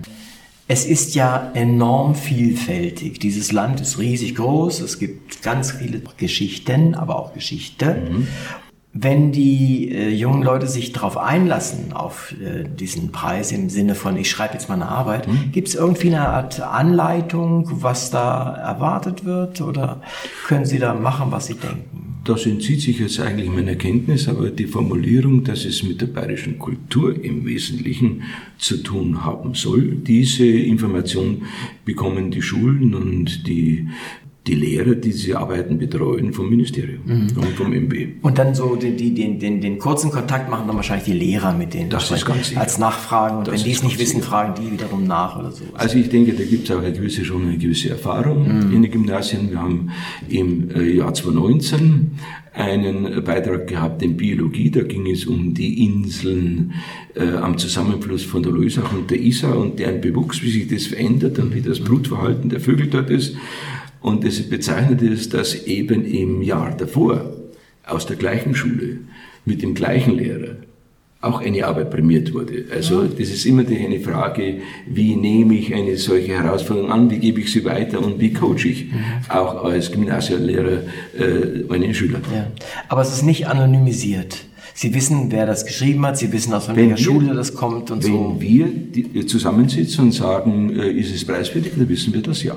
Es 0.67 0.85
ist 0.85 1.15
ja 1.15 1.51
enorm 1.53 2.15
vielfältig. 2.15 3.19
Dieses 3.19 3.51
Land 3.51 3.79
ist 3.79 3.99
riesig 3.99 4.35
groß. 4.35 4.81
Es 4.81 4.99
gibt 4.99 5.41
ganz 5.41 5.71
viele 5.71 6.01
Geschichten, 6.17 6.93
aber 6.93 7.17
auch 7.17 7.33
Geschichte. 7.33 7.95
Mhm 8.09 8.27
wenn 9.01 9.31
die 9.31 9.91
äh, 9.91 10.09
jungen 10.09 10.43
Leute 10.43 10.67
sich 10.67 10.91
darauf 10.91 11.17
einlassen, 11.17 11.93
auf 11.93 12.33
äh, 12.41 12.63
diesen 12.63 13.11
Preis 13.11 13.51
im 13.51 13.69
Sinne 13.69 13.95
von, 13.95 14.17
ich 14.17 14.29
schreibe 14.29 14.53
jetzt 14.53 14.69
mal 14.69 14.75
eine 14.75 14.87
Arbeit, 14.87 15.27
mhm. 15.27 15.51
gibt 15.51 15.67
es 15.67 15.75
irgendwie 15.75 16.07
eine 16.07 16.27
Art 16.27 16.59
Anleitung, 16.61 17.69
was 17.81 18.09
da 18.09 18.53
erwartet 18.55 19.25
wird 19.25 19.61
oder 19.61 20.01
können 20.47 20.65
Sie 20.65 20.79
da 20.79 20.93
machen, 20.93 21.31
was 21.31 21.47
Sie 21.47 21.55
denken? 21.55 22.07
Das 22.23 22.45
entzieht 22.45 22.81
sich 22.81 22.99
jetzt 22.99 23.21
eigentlich 23.21 23.49
meiner 23.49 23.75
Kenntnis, 23.75 24.27
aber 24.27 24.49
die 24.49 24.65
Formulierung, 24.65 25.45
dass 25.45 25.63
es 25.63 25.83
mit 25.83 26.01
der 26.01 26.07
bayerischen 26.07 26.59
Kultur 26.59 27.23
im 27.23 27.45
Wesentlichen 27.45 28.23
zu 28.57 28.83
tun 28.83 29.23
haben 29.23 29.53
soll, 29.53 29.95
diese 29.95 30.45
Information 30.45 31.43
bekommen 31.85 32.31
die 32.31 32.41
Schulen 32.41 32.93
und 32.95 33.47
die 33.47 33.87
die 34.47 34.55
Lehrer, 34.55 34.95
die 34.95 35.11
diese 35.11 35.37
Arbeiten 35.37 35.77
betreuen, 35.77 36.33
vom 36.33 36.49
Ministerium 36.49 37.01
mhm. 37.05 37.27
und 37.35 37.49
vom 37.55 37.73
MB. 37.73 38.23
Und 38.23 38.37
dann 38.37 38.55
so 38.55 38.75
den, 38.75 38.97
den, 38.97 39.39
den, 39.39 39.61
den 39.61 39.77
kurzen 39.77 40.11
Kontakt 40.11 40.49
machen 40.49 40.67
dann 40.67 40.75
wahrscheinlich 40.75 41.05
die 41.05 41.13
Lehrer 41.13 41.53
mit 41.53 41.73
denen. 41.73 41.89
Das 41.89 42.09
ist 42.09 42.25
ganz 42.25 42.49
sicher. 42.49 42.61
Als 42.61 42.77
Nachfragen. 42.77 43.39
Und 43.39 43.47
das 43.47 43.55
wenn 43.55 43.63
die 43.63 43.71
es 43.71 43.83
nicht 43.83 43.99
wissen, 43.99 44.17
sicher. 44.17 44.29
fragen 44.29 44.53
die 44.61 44.71
wiederum 44.71 45.05
nach 45.05 45.37
oder 45.37 45.51
so. 45.51 45.65
Also 45.73 45.97
ich 45.97 46.09
denke, 46.09 46.33
da 46.33 46.43
gibt 46.43 46.69
es 46.69 46.75
auch 46.75 46.81
eine 46.81 46.93
gewisse, 46.93 47.25
schon 47.25 47.43
eine 47.43 47.57
gewisse 47.57 47.89
Erfahrung 47.89 48.43
mhm. 48.43 48.73
in 48.73 48.81
den 48.81 48.91
Gymnasien. 48.91 49.51
Wir 49.51 49.61
haben 49.61 49.89
im 50.29 50.69
äh, 50.71 50.97
Jahr 50.97 51.13
2019 51.13 52.11
einen 52.57 53.23
Beitrag 53.23 53.67
gehabt 53.67 54.01
in 54.01 54.17
Biologie. 54.17 54.71
Da 54.71 54.81
ging 54.81 55.07
es 55.07 55.25
um 55.25 55.53
die 55.53 55.85
Inseln 55.85 56.73
äh, 57.15 57.35
am 57.35 57.57
Zusammenfluss 57.57 58.23
von 58.23 58.41
der 58.41 58.51
Loisach 58.51 58.93
und 58.93 59.11
der 59.11 59.19
Isar 59.19 59.57
und 59.57 59.79
deren 59.79 60.01
Bewuchs, 60.01 60.41
wie 60.41 60.49
sich 60.49 60.67
das 60.67 60.87
verändert 60.87 61.37
und 61.37 61.53
wie 61.53 61.61
das 61.61 61.79
Brutverhalten 61.79 62.49
der 62.49 62.59
Vögel 62.59 62.87
dort 62.87 63.09
ist. 63.09 63.35
Und 64.01 64.23
es 64.23 64.49
bezeichnet 64.49 65.01
ist, 65.01 65.33
dass 65.33 65.55
eben 65.65 66.05
im 66.05 66.41
Jahr 66.41 66.75
davor 66.75 67.33
aus 67.85 68.05
der 68.05 68.15
gleichen 68.15 68.55
Schule 68.55 68.99
mit 69.45 69.61
dem 69.61 69.73
gleichen 69.73 70.17
Lehrer 70.17 70.55
auch 71.19 71.41
eine 71.41 71.65
Arbeit 71.65 71.89
prämiert 71.89 72.33
wurde. 72.33 72.65
Also 72.71 73.03
das 73.03 73.29
ist 73.29 73.45
immer 73.45 73.63
eine 73.67 73.99
Frage, 73.99 74.61
wie 74.85 75.15
nehme 75.15 75.55
ich 75.55 75.73
eine 75.73 75.97
solche 75.97 76.33
Herausforderung 76.33 76.91
an, 76.91 77.09
wie 77.09 77.17
gebe 77.17 77.41
ich 77.41 77.51
sie 77.51 77.65
weiter 77.65 78.03
und 78.03 78.19
wie 78.19 78.33
coache 78.33 78.67
ich 78.67 78.85
mhm. 78.85 78.99
auch 79.29 79.63
als 79.63 79.91
Gymnasiallehrer 79.91 80.81
äh, 81.17 81.63
meine 81.67 81.93
Schüler. 81.93 82.19
Ja. 82.33 82.47
Aber 82.87 83.01
es 83.01 83.11
ist 83.11 83.23
nicht 83.23 83.47
anonymisiert. 83.47 84.46
Sie 84.79 84.93
wissen, 84.93 85.31
wer 85.31 85.47
das 85.47 85.65
geschrieben 85.65 86.05
hat, 86.05 86.19
Sie 86.19 86.31
wissen, 86.31 86.53
aus 86.53 86.67
welcher 86.67 86.97
Schule 86.97 87.33
das 87.33 87.55
kommt 87.55 87.89
und 87.89 88.03
wenn 88.03 88.11
so. 88.11 88.35
Wenn 88.37 88.41
wir 88.41 88.67
die, 88.67 89.25
zusammensitzen 89.25 90.05
und 90.05 90.11
sagen, 90.11 90.69
äh, 90.69 90.91
ist 90.91 91.11
es 91.15 91.25
preiswürdig, 91.25 91.71
dann 91.75 91.89
wissen 91.89 92.13
wir 92.13 92.21
das 92.21 92.43
ja. 92.43 92.55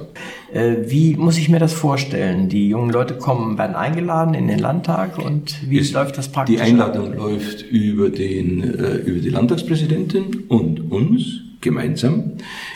Äh, 0.53 0.77
wie 0.85 1.17
muss 1.17 1.39
ich 1.39 1.49
mir 1.49 1.59
das 1.59 1.73
vorstellen? 1.73 2.51
Die 2.51 2.69
jungen 2.69 2.91
Leute 2.91 3.15
kommen, 3.17 3.57
werden 3.57 3.75
eingeladen 3.75 4.35
in 4.35 4.49
den 4.49 4.59
Landtag 4.59 5.17
und 5.17 5.57
wie 5.67 5.79
es, 5.79 5.93
läuft 5.93 6.19
das 6.19 6.29
praktisch? 6.29 6.57
Die 6.57 6.61
Einladung 6.61 7.15
läuft 7.15 7.63
über, 7.63 8.11
den, 8.11 8.65
äh, 8.65 8.97
über 8.97 9.21
die 9.21 9.31
Landtagspräsidentin 9.31 10.45
und 10.49 10.93
uns 10.93 11.41
gemeinsam. 11.63 12.33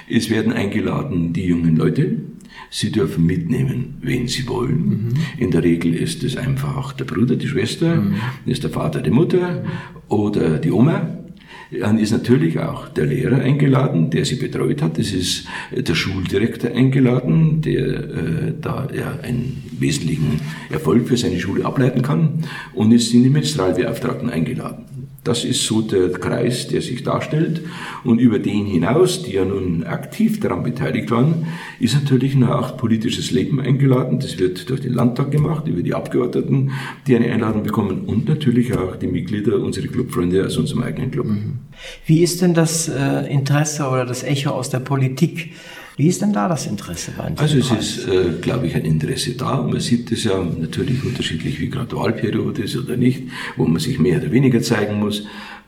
Es 0.08 0.30
werden 0.30 0.54
eingeladen 0.54 1.34
die 1.34 1.44
jungen 1.44 1.76
Leute, 1.76 2.16
Sie 2.76 2.90
dürfen 2.90 3.24
mitnehmen, 3.24 3.98
wen 4.02 4.26
Sie 4.26 4.48
wollen. 4.48 4.88
Mhm. 4.88 5.14
In 5.38 5.52
der 5.52 5.62
Regel 5.62 5.94
ist 5.94 6.24
es 6.24 6.36
einfach 6.36 6.92
der 6.92 7.04
Bruder, 7.04 7.36
die 7.36 7.46
Schwester, 7.46 7.94
mhm. 7.94 8.16
ist 8.46 8.64
der 8.64 8.70
Vater, 8.70 9.00
die 9.00 9.12
Mutter 9.12 9.62
oder 10.08 10.58
die 10.58 10.72
Oma. 10.72 11.23
Dann 11.80 11.98
ist 11.98 12.12
natürlich 12.12 12.58
auch 12.58 12.88
der 12.88 13.06
Lehrer 13.06 13.38
eingeladen, 13.38 14.10
der 14.10 14.24
sie 14.24 14.36
betreut 14.36 14.82
hat. 14.82 14.98
Es 14.98 15.12
ist 15.12 15.46
der 15.70 15.94
Schuldirektor 15.94 16.70
eingeladen, 16.70 17.60
der 17.62 17.86
äh, 17.86 18.54
da 18.60 18.88
ja, 18.94 19.18
einen 19.22 19.62
wesentlichen 19.78 20.40
Erfolg 20.70 21.08
für 21.08 21.16
seine 21.16 21.40
Schule 21.40 21.64
ableiten 21.64 22.02
kann. 22.02 22.44
Und 22.74 22.92
es 22.92 23.10
sind 23.10 23.24
die 23.24 23.30
Ministerialbeauftragten 23.30 24.30
eingeladen. 24.30 24.84
Das 25.24 25.42
ist 25.42 25.64
so 25.64 25.80
der 25.80 26.10
Kreis, 26.10 26.68
der 26.68 26.82
sich 26.82 27.02
darstellt. 27.02 27.62
Und 28.04 28.18
über 28.18 28.38
den 28.38 28.66
hinaus, 28.66 29.22
die 29.22 29.32
ja 29.32 29.44
nun 29.46 29.84
aktiv 29.84 30.38
daran 30.38 30.62
beteiligt 30.62 31.10
waren, 31.10 31.46
ist 31.80 31.94
natürlich 31.94 32.36
auch 32.44 32.76
politisches 32.76 33.30
Leben 33.30 33.58
eingeladen. 33.58 34.20
Das 34.20 34.38
wird 34.38 34.68
durch 34.68 34.82
den 34.82 34.92
Landtag 34.92 35.30
gemacht, 35.30 35.66
über 35.66 35.82
die 35.82 35.94
Abgeordneten, 35.94 36.72
die 37.06 37.16
eine 37.16 37.32
Einladung 37.32 37.62
bekommen 37.62 38.02
und 38.06 38.28
natürlich 38.28 38.76
auch 38.76 38.96
die 38.96 39.06
Mitglieder, 39.06 39.60
unsere 39.60 39.88
Clubfreunde 39.88 40.44
aus 40.44 40.58
unserem 40.58 40.82
eigenen 40.82 41.10
Club. 41.10 41.26
Mhm. 41.26 41.52
Wie 42.06 42.22
ist 42.22 42.42
denn 42.42 42.54
das 42.54 42.88
äh, 42.88 43.26
Interesse 43.32 43.88
oder 43.88 44.04
das 44.06 44.22
Echo 44.22 44.50
aus 44.50 44.70
der 44.70 44.80
Politik? 44.80 45.52
Wie 45.96 46.08
ist 46.08 46.22
denn 46.22 46.32
da 46.32 46.48
das 46.48 46.66
Interesse 46.66 47.12
bei 47.16 47.32
Also 47.36 47.56
es 47.58 47.68
Preis? 47.68 47.98
ist, 47.98 48.08
äh, 48.08 48.32
glaube 48.40 48.66
ich, 48.66 48.74
ein 48.74 48.84
Interesse 48.84 49.34
da. 49.34 49.62
Man 49.62 49.78
sieht 49.78 50.10
es 50.10 50.24
ja 50.24 50.42
natürlich 50.42 51.04
unterschiedlich, 51.04 51.60
wie 51.60 51.68
gerade 51.70 51.96
Wahlperiode 51.96 52.62
ist 52.62 52.76
oder 52.76 52.96
nicht, 52.96 53.22
wo 53.56 53.64
man 53.64 53.78
sich 53.80 54.00
mehr 54.00 54.18
oder 54.20 54.32
weniger 54.32 54.60
zeigen 54.60 54.98
muss. 54.98 55.24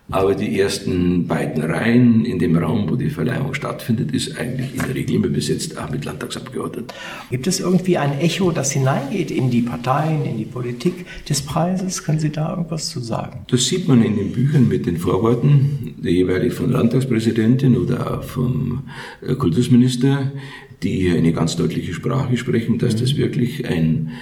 Aber 0.08 0.36
die 0.36 0.60
ersten 0.60 1.26
beiden 1.26 1.62
Reihen 1.62 2.25
in 2.25 2.38
dem 2.38 2.56
Raum, 2.56 2.88
wo 2.88 2.94
die 2.94 3.10
Verleihung 3.10 3.54
stattfindet, 3.54 4.12
ist 4.12 4.38
eigentlich 4.38 4.72
in 4.72 4.78
der 4.78 4.94
Regel 4.94 5.16
immer 5.16 5.28
besetzt, 5.28 5.76
auch 5.78 5.90
mit 5.90 6.04
Landtagsabgeordneten. 6.04 6.92
Gibt 7.30 7.48
es 7.48 7.58
irgendwie 7.58 7.98
ein 7.98 8.20
Echo, 8.20 8.52
das 8.52 8.70
hineingeht 8.70 9.32
in 9.32 9.50
die 9.50 9.62
Parteien, 9.62 10.25
in 10.25 10.38
die 10.38 10.44
Politik 10.44 11.06
des 11.28 11.42
Preises? 11.42 12.04
Können 12.04 12.20
Sie 12.20 12.30
da 12.30 12.50
irgendwas 12.50 12.88
zu 12.88 13.00
sagen? 13.00 13.40
Das 13.50 13.66
sieht 13.66 13.88
man 13.88 14.00
in 14.04 14.16
den 14.16 14.30
Büchern 14.30 14.68
mit 14.68 14.86
den 14.86 14.96
Vorworten, 14.96 15.96
jeweilig 16.02 16.52
von 16.52 16.70
Landtagspräsidentin 16.70 17.76
oder 17.76 18.18
auch 18.18 18.22
vom 18.22 18.84
äh, 19.26 19.34
Kultusminister, 19.34 20.30
die 20.84 21.00
hier 21.00 21.16
eine 21.16 21.32
ganz 21.32 21.56
deutliche 21.56 21.92
Sprache 21.92 22.36
sprechen, 22.36 22.78
dass 22.78 22.94
das 22.94 23.16
wirklich 23.16 23.66
ein, 23.66 24.12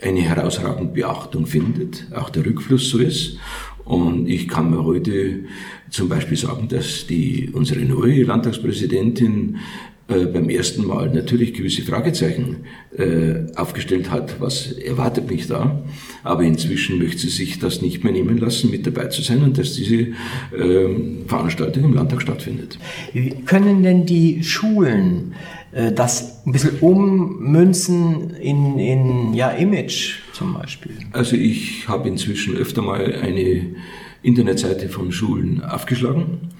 eine 0.00 0.20
herausragende 0.20 0.92
Beachtung 0.92 1.46
findet, 1.46 2.06
auch 2.14 2.30
der 2.30 2.46
Rückfluss 2.46 2.88
so 2.88 2.98
ist. 2.98 3.38
Und 3.84 4.28
ich 4.28 4.48
kann 4.48 4.70
mir 4.70 4.84
heute 4.84 5.44
zum 5.90 6.08
Beispiel 6.08 6.36
sagen, 6.36 6.68
dass 6.68 7.06
die, 7.06 7.50
unsere 7.52 7.84
neue 7.84 8.22
Landtagspräsidentin 8.22 9.58
äh, 10.06 10.26
beim 10.26 10.50
ersten 10.50 10.86
Mal 10.86 11.08
natürlich 11.08 11.54
gewisse 11.54 11.80
Fragezeichen 11.80 12.66
äh, 12.94 13.50
aufgestellt 13.56 14.10
hat, 14.10 14.38
was 14.38 14.72
erwartet 14.72 15.30
mich 15.30 15.46
da. 15.46 15.82
Aber 16.22 16.42
inzwischen 16.42 16.98
möchte 16.98 17.20
sie 17.20 17.30
sich 17.30 17.58
das 17.58 17.80
nicht 17.80 18.04
mehr 18.04 18.12
nehmen 18.12 18.36
lassen, 18.36 18.70
mit 18.70 18.86
dabei 18.86 19.06
zu 19.06 19.22
sein 19.22 19.42
und 19.42 19.56
dass 19.56 19.72
diese 19.72 20.08
ähm, 20.54 21.24
Veranstaltung 21.26 21.84
im 21.84 21.94
Landtag 21.94 22.20
stattfindet. 22.20 22.78
Wie 23.14 23.30
können 23.46 23.82
denn 23.82 24.04
die 24.04 24.42
Schulen 24.42 25.34
äh, 25.72 25.90
das 25.90 26.44
ein 26.44 26.52
bisschen 26.52 26.78
ummünzen 26.80 28.36
in, 28.36 28.78
in 28.78 29.32
ja, 29.32 29.52
Image 29.52 30.16
zum 30.34 30.52
Beispiel? 30.52 30.92
Also 31.12 31.34
ich 31.34 31.88
habe 31.88 32.08
inzwischen 32.10 32.58
öfter 32.58 32.82
mal 32.82 33.14
eine 33.22 33.74
Internetseite 34.22 34.90
von 34.90 35.12
Schulen 35.12 35.64
aufgeschlagen 35.64 36.50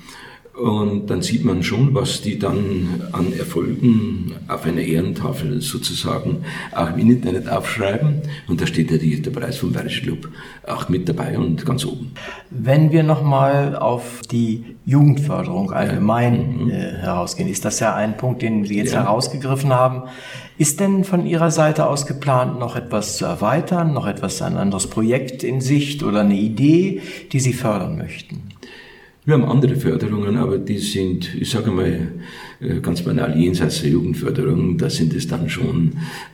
und 0.55 1.09
dann 1.11 1.21
sieht 1.21 1.45
man 1.45 1.65
schon, 1.65 1.95
was 1.95 2.23
die 2.23 2.39
dann 2.39 3.03
an 3.11 3.33
Erfolgen 3.37 4.35
auf 4.47 4.65
einer 4.65 4.83
Ehrentafel 4.83 5.61
sozusagen 5.61 6.45
auch 6.73 6.91
im 6.97 7.11
Internet 7.11 7.49
aufschreiben. 7.49 8.23
Und 8.47 8.61
da 8.61 8.67
steht 8.67 8.93
natürlich 8.93 9.23
der 9.23 9.33
Preis 9.33 9.57
vom 9.57 9.73
Bayerischen 9.73 10.05
Club 10.05 10.29
auch 10.65 10.89
mit 10.89 11.09
dabei 11.09 11.37
und 11.39 11.67
ganz 11.67 11.85
oben. 11.85 12.13
Wenn 12.51 12.93
wir 12.93 13.03
nochmal 13.03 13.75
auf 13.75 14.21
die 14.31 14.77
Jugendförderung 14.87 15.73
allgemein 15.73 16.35
ja. 16.35 16.65
mhm. 16.65 16.71
äh, 16.71 16.75
herausgehen, 16.99 17.49
ist 17.49 17.65
das 17.65 17.81
ja 17.81 17.97
ein 17.97 18.17
Punkt, 18.17 18.43
den 18.43 18.65
Sie 18.65 18.77
jetzt 18.77 18.95
ja. 18.95 19.03
herausgegriffen 19.03 19.73
haben. 19.75 20.05
Ist 20.57 20.79
denn 20.79 21.03
von 21.03 21.27
Ihrer 21.27 21.51
Seite 21.51 21.89
aus 21.89 22.07
geplant, 22.07 22.61
noch 22.61 22.77
etwas 22.77 23.17
zu 23.17 23.25
erweitern, 23.25 23.93
noch 23.93 24.07
etwas, 24.07 24.41
ein 24.41 24.57
anderes 24.57 24.87
Projekt 24.87 25.43
in 25.43 25.61
Sicht 25.61 26.05
oder 26.05 26.21
eine 26.21 26.37
Idee, 26.37 27.03
die 27.33 27.41
Sie 27.41 27.53
fördern 27.53 27.99
möchten? 27.99 28.54
Wir 29.26 29.33
haben 29.33 29.45
andere 29.45 29.76
Förderungen, 29.76 30.37
aber 30.37 30.59
die 30.59 30.76
sind, 30.76 31.35
ich 31.35 31.49
sage 31.49 31.71
mal, 31.71 32.12
äh, 32.61 32.81
ganz 32.83 33.00
banal 33.00 33.35
jenseits 33.35 33.81
der 33.81 33.93
Jugendförderung. 33.93 34.76
Da 34.76 34.90
sind 34.90 35.14
es 35.14 35.26
dann 35.26 35.49
schon 35.49 35.93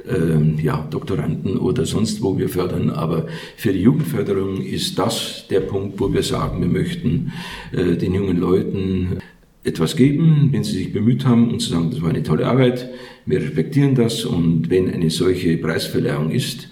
ähm, 0.08 0.58
ja, 0.60 0.88
Doktoranden 0.90 1.56
oder 1.56 1.86
sonst 1.86 2.20
wo 2.20 2.36
wir 2.36 2.48
fördern. 2.48 2.90
Aber 2.90 3.28
für 3.56 3.72
die 3.72 3.82
Jugendförderung 3.82 4.60
ist 4.60 4.98
das 4.98 5.46
der 5.48 5.60
Punkt, 5.60 6.00
wo 6.00 6.12
wir 6.12 6.24
sagen, 6.24 6.60
wir 6.62 6.68
möchten 6.68 7.32
äh, 7.70 7.94
den 7.96 8.12
jungen 8.12 8.40
Leuten 8.40 9.18
etwas 9.62 9.94
geben, 9.94 10.48
wenn 10.50 10.64
sie 10.64 10.72
sich 10.72 10.92
bemüht 10.92 11.24
haben 11.24 11.48
und 11.48 11.60
zu 11.60 11.70
sagen, 11.70 11.92
das 11.92 12.02
war 12.02 12.10
eine 12.10 12.24
tolle 12.24 12.48
Arbeit, 12.48 12.88
wir 13.24 13.40
respektieren 13.40 13.94
das 13.94 14.24
und 14.24 14.68
wenn 14.68 14.90
eine 14.92 15.10
solche 15.10 15.58
Preisverleihung 15.58 16.32
ist, 16.32 16.70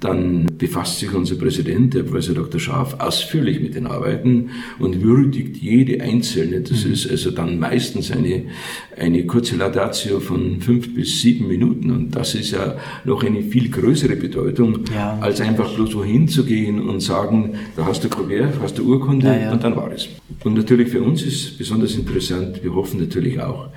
dann 0.00 0.46
befasst 0.58 0.98
sich 0.98 1.12
unser 1.14 1.36
Präsident, 1.36 1.94
der 1.94 2.02
Professor 2.02 2.34
Dr. 2.34 2.60
Schaaf, 2.60 3.00
ausführlich 3.00 3.60
mit 3.60 3.74
den 3.74 3.86
Arbeiten 3.86 4.50
und 4.78 5.02
würdigt 5.02 5.56
jede 5.56 6.02
einzelne. 6.02 6.60
Das 6.60 6.84
mhm. 6.84 6.92
ist 6.92 7.10
also 7.10 7.30
dann 7.30 7.58
meistens 7.58 8.10
eine, 8.10 8.44
eine 8.98 9.24
kurze 9.26 9.56
Laudatio 9.56 10.20
von 10.20 10.60
fünf 10.60 10.94
bis 10.94 11.22
sieben 11.22 11.48
Minuten. 11.48 11.90
Und 11.90 12.10
das 12.16 12.34
ist 12.34 12.50
ja 12.50 12.76
noch 13.04 13.22
eine 13.22 13.42
viel 13.42 13.70
größere 13.70 14.16
Bedeutung, 14.16 14.80
ja, 14.94 15.18
als 15.20 15.40
einfach 15.40 15.74
bloß 15.74 15.94
wohin 15.94 16.28
zu 16.28 16.44
gehen 16.44 16.80
und 16.80 17.00
sagen, 17.00 17.54
da 17.76 17.86
hast 17.86 18.04
du 18.04 18.08
Kuvert, 18.08 18.54
hast 18.60 18.78
du 18.78 18.84
Urkunde 18.84 19.26
ja, 19.26 19.36
ja. 19.36 19.52
und 19.52 19.62
dann 19.62 19.76
war 19.76 19.90
es. 19.92 20.08
Und 20.42 20.54
natürlich 20.54 20.88
für 20.88 21.02
uns 21.02 21.22
ist 21.22 21.56
besonders 21.58 21.94
interessant, 21.94 22.62
wir 22.62 22.74
hoffen 22.74 23.00
natürlich 23.00 23.40
auch, 23.40 23.68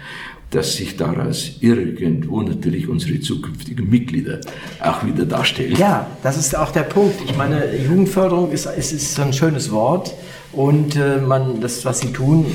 dass 0.51 0.75
sich 0.75 0.95
daraus 0.95 1.57
irgendwo 1.59 2.41
natürlich 2.41 2.87
unsere 2.87 3.19
zukünftigen 3.19 3.89
Mitglieder 3.89 4.39
auch 4.79 5.05
wieder 5.05 5.25
darstellen. 5.25 5.75
Ja, 5.77 6.07
das 6.23 6.37
ist 6.37 6.57
auch 6.57 6.71
der 6.71 6.83
Punkt. 6.83 7.15
Ich 7.25 7.35
meine, 7.35 7.75
Jugendförderung 7.75 8.51
ist, 8.51 8.65
ist, 8.65 8.93
ist 8.93 9.19
ein 9.19 9.33
schönes 9.33 9.71
Wort 9.71 10.13
und 10.53 10.95
äh, 10.95 11.17
man, 11.17 11.59
das, 11.59 11.83
was 11.83 11.99
sie 11.99 12.13
tun, 12.13 12.45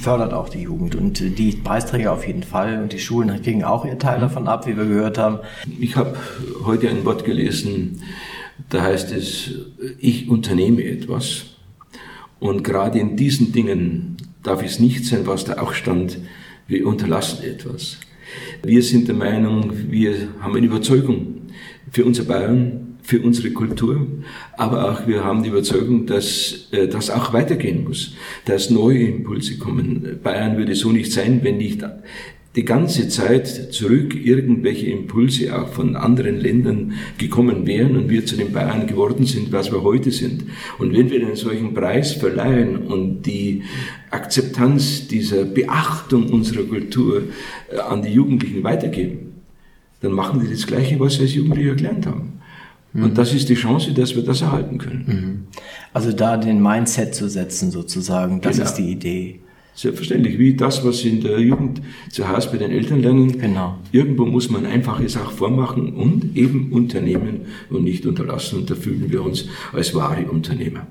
fördert 0.00 0.32
auch 0.32 0.48
die 0.48 0.62
Jugend 0.62 0.94
und 0.94 1.18
die 1.38 1.52
Preisträger 1.52 2.12
auf 2.12 2.26
jeden 2.26 2.44
Fall 2.44 2.80
und 2.80 2.92
die 2.92 3.00
Schulen 3.00 3.42
kriegen 3.42 3.64
auch 3.64 3.84
ihr 3.84 3.98
Teil 3.98 4.20
davon 4.20 4.46
ab, 4.46 4.66
wie 4.66 4.76
wir 4.76 4.86
gehört 4.86 5.18
haben. 5.18 5.40
Ich 5.80 5.96
habe 5.96 6.16
heute 6.64 6.88
ein 6.88 7.04
Wort 7.04 7.24
gelesen, 7.24 8.02
da 8.70 8.82
heißt 8.82 9.12
es, 9.12 9.50
ich 9.98 10.28
unternehme 10.28 10.84
etwas 10.84 11.46
und 12.38 12.62
gerade 12.62 13.00
in 13.00 13.16
diesen 13.16 13.52
Dingen 13.52 14.16
darf 14.44 14.62
es 14.62 14.78
nicht 14.78 15.04
sein, 15.04 15.26
was 15.26 15.44
da 15.44 15.60
auch 15.60 15.72
stand, 15.72 16.18
wir 16.68 16.86
unterlassen 16.86 17.42
etwas. 17.44 17.98
Wir 18.62 18.82
sind 18.82 19.08
der 19.08 19.14
Meinung, 19.14 19.72
wir 19.90 20.28
haben 20.40 20.54
eine 20.54 20.66
Überzeugung 20.66 21.40
für 21.90 22.04
unser 22.04 22.24
Bayern, 22.24 22.98
für 23.02 23.22
unsere 23.22 23.52
Kultur, 23.52 24.06
aber 24.58 24.92
auch 24.92 25.06
wir 25.06 25.24
haben 25.24 25.42
die 25.42 25.48
Überzeugung, 25.48 26.04
dass 26.04 26.68
äh, 26.72 26.88
das 26.88 27.08
auch 27.08 27.32
weitergehen 27.32 27.84
muss, 27.84 28.14
dass 28.44 28.68
neue 28.68 29.02
Impulse 29.04 29.56
kommen. 29.56 30.18
Bayern 30.22 30.58
würde 30.58 30.74
so 30.74 30.92
nicht 30.92 31.10
sein, 31.10 31.40
wenn 31.42 31.56
nicht 31.56 31.82
die 32.56 32.64
ganze 32.64 33.08
Zeit 33.08 33.72
zurück 33.72 34.14
irgendwelche 34.14 34.86
Impulse 34.86 35.56
auch 35.56 35.68
von 35.68 35.96
anderen 35.96 36.40
Ländern 36.40 36.94
gekommen 37.18 37.66
wären 37.66 37.96
und 37.96 38.08
wir 38.08 38.24
zu 38.24 38.36
den 38.36 38.52
Bayern 38.52 38.86
geworden 38.86 39.26
sind, 39.26 39.52
was 39.52 39.70
wir 39.70 39.82
heute 39.82 40.10
sind. 40.10 40.44
Und 40.78 40.92
wenn 40.92 41.10
wir 41.10 41.20
einen 41.20 41.36
solchen 41.36 41.74
Preis 41.74 42.12
verleihen 42.12 42.78
und 42.78 43.22
die 43.22 43.62
Akzeptanz 44.10 45.08
dieser 45.08 45.44
Beachtung 45.44 46.32
unserer 46.32 46.64
Kultur 46.64 47.24
äh, 47.70 47.78
an 47.78 48.02
die 48.02 48.10
Jugendlichen 48.10 48.64
weitergeben, 48.64 49.34
dann 50.00 50.12
machen 50.12 50.40
die 50.40 50.50
das 50.50 50.66
Gleiche, 50.66 50.98
was 50.98 51.14
sie 51.14 51.22
als 51.22 51.34
Jugendliche 51.34 51.76
gelernt 51.76 52.06
haben. 52.06 52.40
Mhm. 52.92 53.04
Und 53.04 53.18
das 53.18 53.34
ist 53.34 53.48
die 53.48 53.54
Chance, 53.54 53.92
dass 53.92 54.16
wir 54.16 54.22
das 54.22 54.40
erhalten 54.40 54.78
können. 54.78 55.04
Mhm. 55.06 55.58
Also 55.92 56.12
da 56.12 56.36
den 56.36 56.62
Mindset 56.62 57.14
zu 57.14 57.28
setzen 57.28 57.70
sozusagen, 57.70 58.40
das 58.40 58.56
genau. 58.56 58.68
ist 58.68 58.74
die 58.74 58.90
Idee. 58.90 59.40
Selbstverständlich, 59.78 60.40
wie 60.40 60.54
das, 60.54 60.84
was 60.84 60.98
Sie 60.98 61.08
in 61.08 61.20
der 61.20 61.38
Jugend 61.38 61.80
zu 62.10 62.28
Hause 62.28 62.48
bei 62.50 62.56
den 62.56 62.72
Eltern 62.72 63.00
lernen. 63.00 63.38
Genau. 63.38 63.76
Irgendwo 63.92 64.26
muss 64.26 64.50
man 64.50 64.66
einfache 64.66 65.08
Sachen 65.08 65.36
vormachen 65.36 65.94
und 65.94 66.36
eben 66.36 66.72
unternehmen 66.72 67.42
und 67.70 67.84
nicht 67.84 68.04
unterlassen. 68.04 68.58
Und 68.58 68.70
da 68.70 68.74
fühlen 68.74 69.04
wir 69.08 69.22
uns 69.22 69.44
als 69.72 69.94
wahre 69.94 70.24
Unternehmer. 70.24 70.88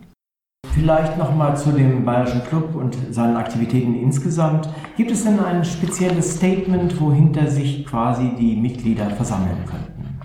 Vielleicht 0.73 1.17
nochmal 1.17 1.57
zu 1.57 1.71
dem 1.71 2.05
Bayerischen 2.05 2.41
Club 2.45 2.75
und 2.75 2.95
seinen 3.11 3.35
Aktivitäten 3.35 3.93
insgesamt. 3.93 4.69
Gibt 4.95 5.11
es 5.11 5.25
denn 5.25 5.37
ein 5.41 5.65
spezielles 5.65 6.37
Statement, 6.37 6.97
wohinter 7.01 7.51
sich 7.51 7.85
quasi 7.85 8.31
die 8.39 8.55
Mitglieder 8.55 9.09
versammeln 9.09 9.65
könnten? 9.65 10.17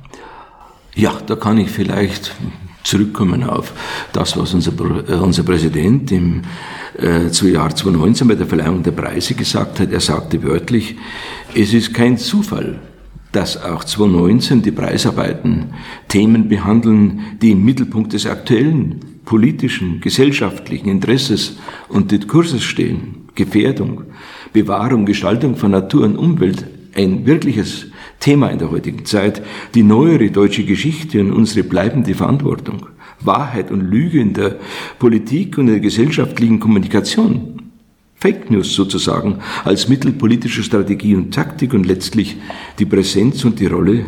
Ja, 0.94 1.14
da 1.26 1.34
kann 1.34 1.58
ich 1.58 1.70
vielleicht 1.70 2.36
zurückkommen 2.84 3.44
auf 3.44 3.72
das, 4.12 4.36
was 4.36 4.54
unser, 4.54 4.72
äh, 5.08 5.14
unser 5.14 5.42
Präsident 5.42 6.10
im 6.12 6.42
äh, 6.98 7.30
zu 7.30 7.48
Jahr 7.48 7.74
2019 7.74 8.28
bei 8.28 8.34
der 8.34 8.46
Verleihung 8.46 8.82
der 8.82 8.92
Preise 8.92 9.34
gesagt 9.34 9.80
hat. 9.80 9.92
Er 9.92 10.00
sagte 10.00 10.42
wörtlich, 10.42 10.96
es 11.54 11.72
ist 11.72 11.94
kein 11.94 12.18
Zufall, 12.18 12.78
dass 13.32 13.62
auch 13.62 13.84
2019 13.84 14.62
die 14.62 14.70
Preisarbeiten 14.70 15.72
Themen 16.08 16.48
behandeln, 16.48 17.38
die 17.40 17.52
im 17.52 17.64
Mittelpunkt 17.64 18.12
des 18.12 18.26
aktuellen 18.26 19.00
politischen, 19.24 20.00
gesellschaftlichen 20.00 20.88
Interesses 20.88 21.56
und 21.88 22.10
Diskurses 22.10 22.62
stehen, 22.62 23.28
Gefährdung, 23.34 24.02
Bewahrung, 24.52 25.06
Gestaltung 25.06 25.56
von 25.56 25.70
Natur 25.70 26.04
und 26.04 26.16
Umwelt, 26.16 26.66
ein 26.94 27.24
wirkliches 27.24 27.86
Thema 28.22 28.48
in 28.50 28.58
der 28.58 28.70
heutigen 28.70 29.04
Zeit, 29.04 29.42
die 29.74 29.82
neuere 29.82 30.30
deutsche 30.30 30.64
Geschichte 30.64 31.20
und 31.20 31.32
unsere 31.32 31.66
bleibende 31.66 32.14
Verantwortung, 32.14 32.86
Wahrheit 33.20 33.70
und 33.70 33.80
Lüge 33.80 34.20
in 34.20 34.32
der 34.32 34.56
Politik 34.98 35.58
und 35.58 35.66
in 35.66 35.74
der 35.74 35.80
gesellschaftlichen 35.80 36.60
Kommunikation, 36.60 37.60
Fake 38.14 38.48
News 38.52 38.74
sozusagen 38.74 39.40
als 39.64 39.88
Mittel 39.88 40.12
politischer 40.12 40.62
Strategie 40.62 41.16
und 41.16 41.34
Taktik 41.34 41.74
und 41.74 41.84
letztlich 41.84 42.36
die 42.78 42.86
Präsenz 42.86 43.44
und 43.44 43.58
die 43.58 43.66
Rolle 43.66 44.04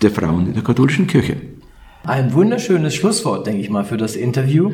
der 0.00 0.12
Frauen 0.12 0.46
in 0.46 0.54
der 0.54 0.62
katholischen 0.62 1.08
Kirche. 1.08 1.36
Ein 2.06 2.32
wunderschönes 2.34 2.94
Schlusswort, 2.94 3.48
denke 3.48 3.60
ich 3.60 3.68
mal, 3.68 3.84
für 3.84 3.96
das 3.96 4.14
Interview. 4.14 4.70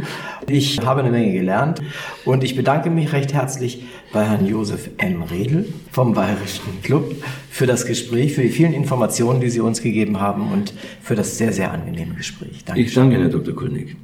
Ich 0.51 0.85
habe 0.85 1.01
eine 1.01 1.11
Menge 1.11 1.33
gelernt 1.33 1.81
und 2.27 2.45
ich 2.45 2.57
bedanke 2.57 2.91
mich 2.91 3.15
recht 3.15 3.33
herzlich 3.33 3.85
bei 4.13 4.23
Herrn 4.25 4.47
Josef 4.47 4.91
M. 4.99 5.23
Redl 5.23 5.73
vom 5.91 6.13
Bayerischen 6.13 6.83
Club 6.83 7.17
für 7.51 7.67
das 7.67 7.87
Gespräch, 7.87 8.35
für 8.35 8.43
die 8.43 8.51
vielen 8.51 8.75
Informationen, 8.75 9.41
die 9.41 9.49
Sie 9.49 9.61
uns 9.61 9.81
gegeben 9.81 10.21
haben 10.21 10.53
und 10.53 10.75
für 11.01 11.15
das 11.15 11.39
sehr, 11.39 11.55
sehr 11.55 11.73
angenehme 11.73 12.15
Gespräch. 12.15 12.67
Dankeschön. 12.67 12.87
Ich 12.87 12.95
danke, 12.95 13.19
Herr 13.19 13.31
Dr. 13.31 13.57
König. 13.57 13.97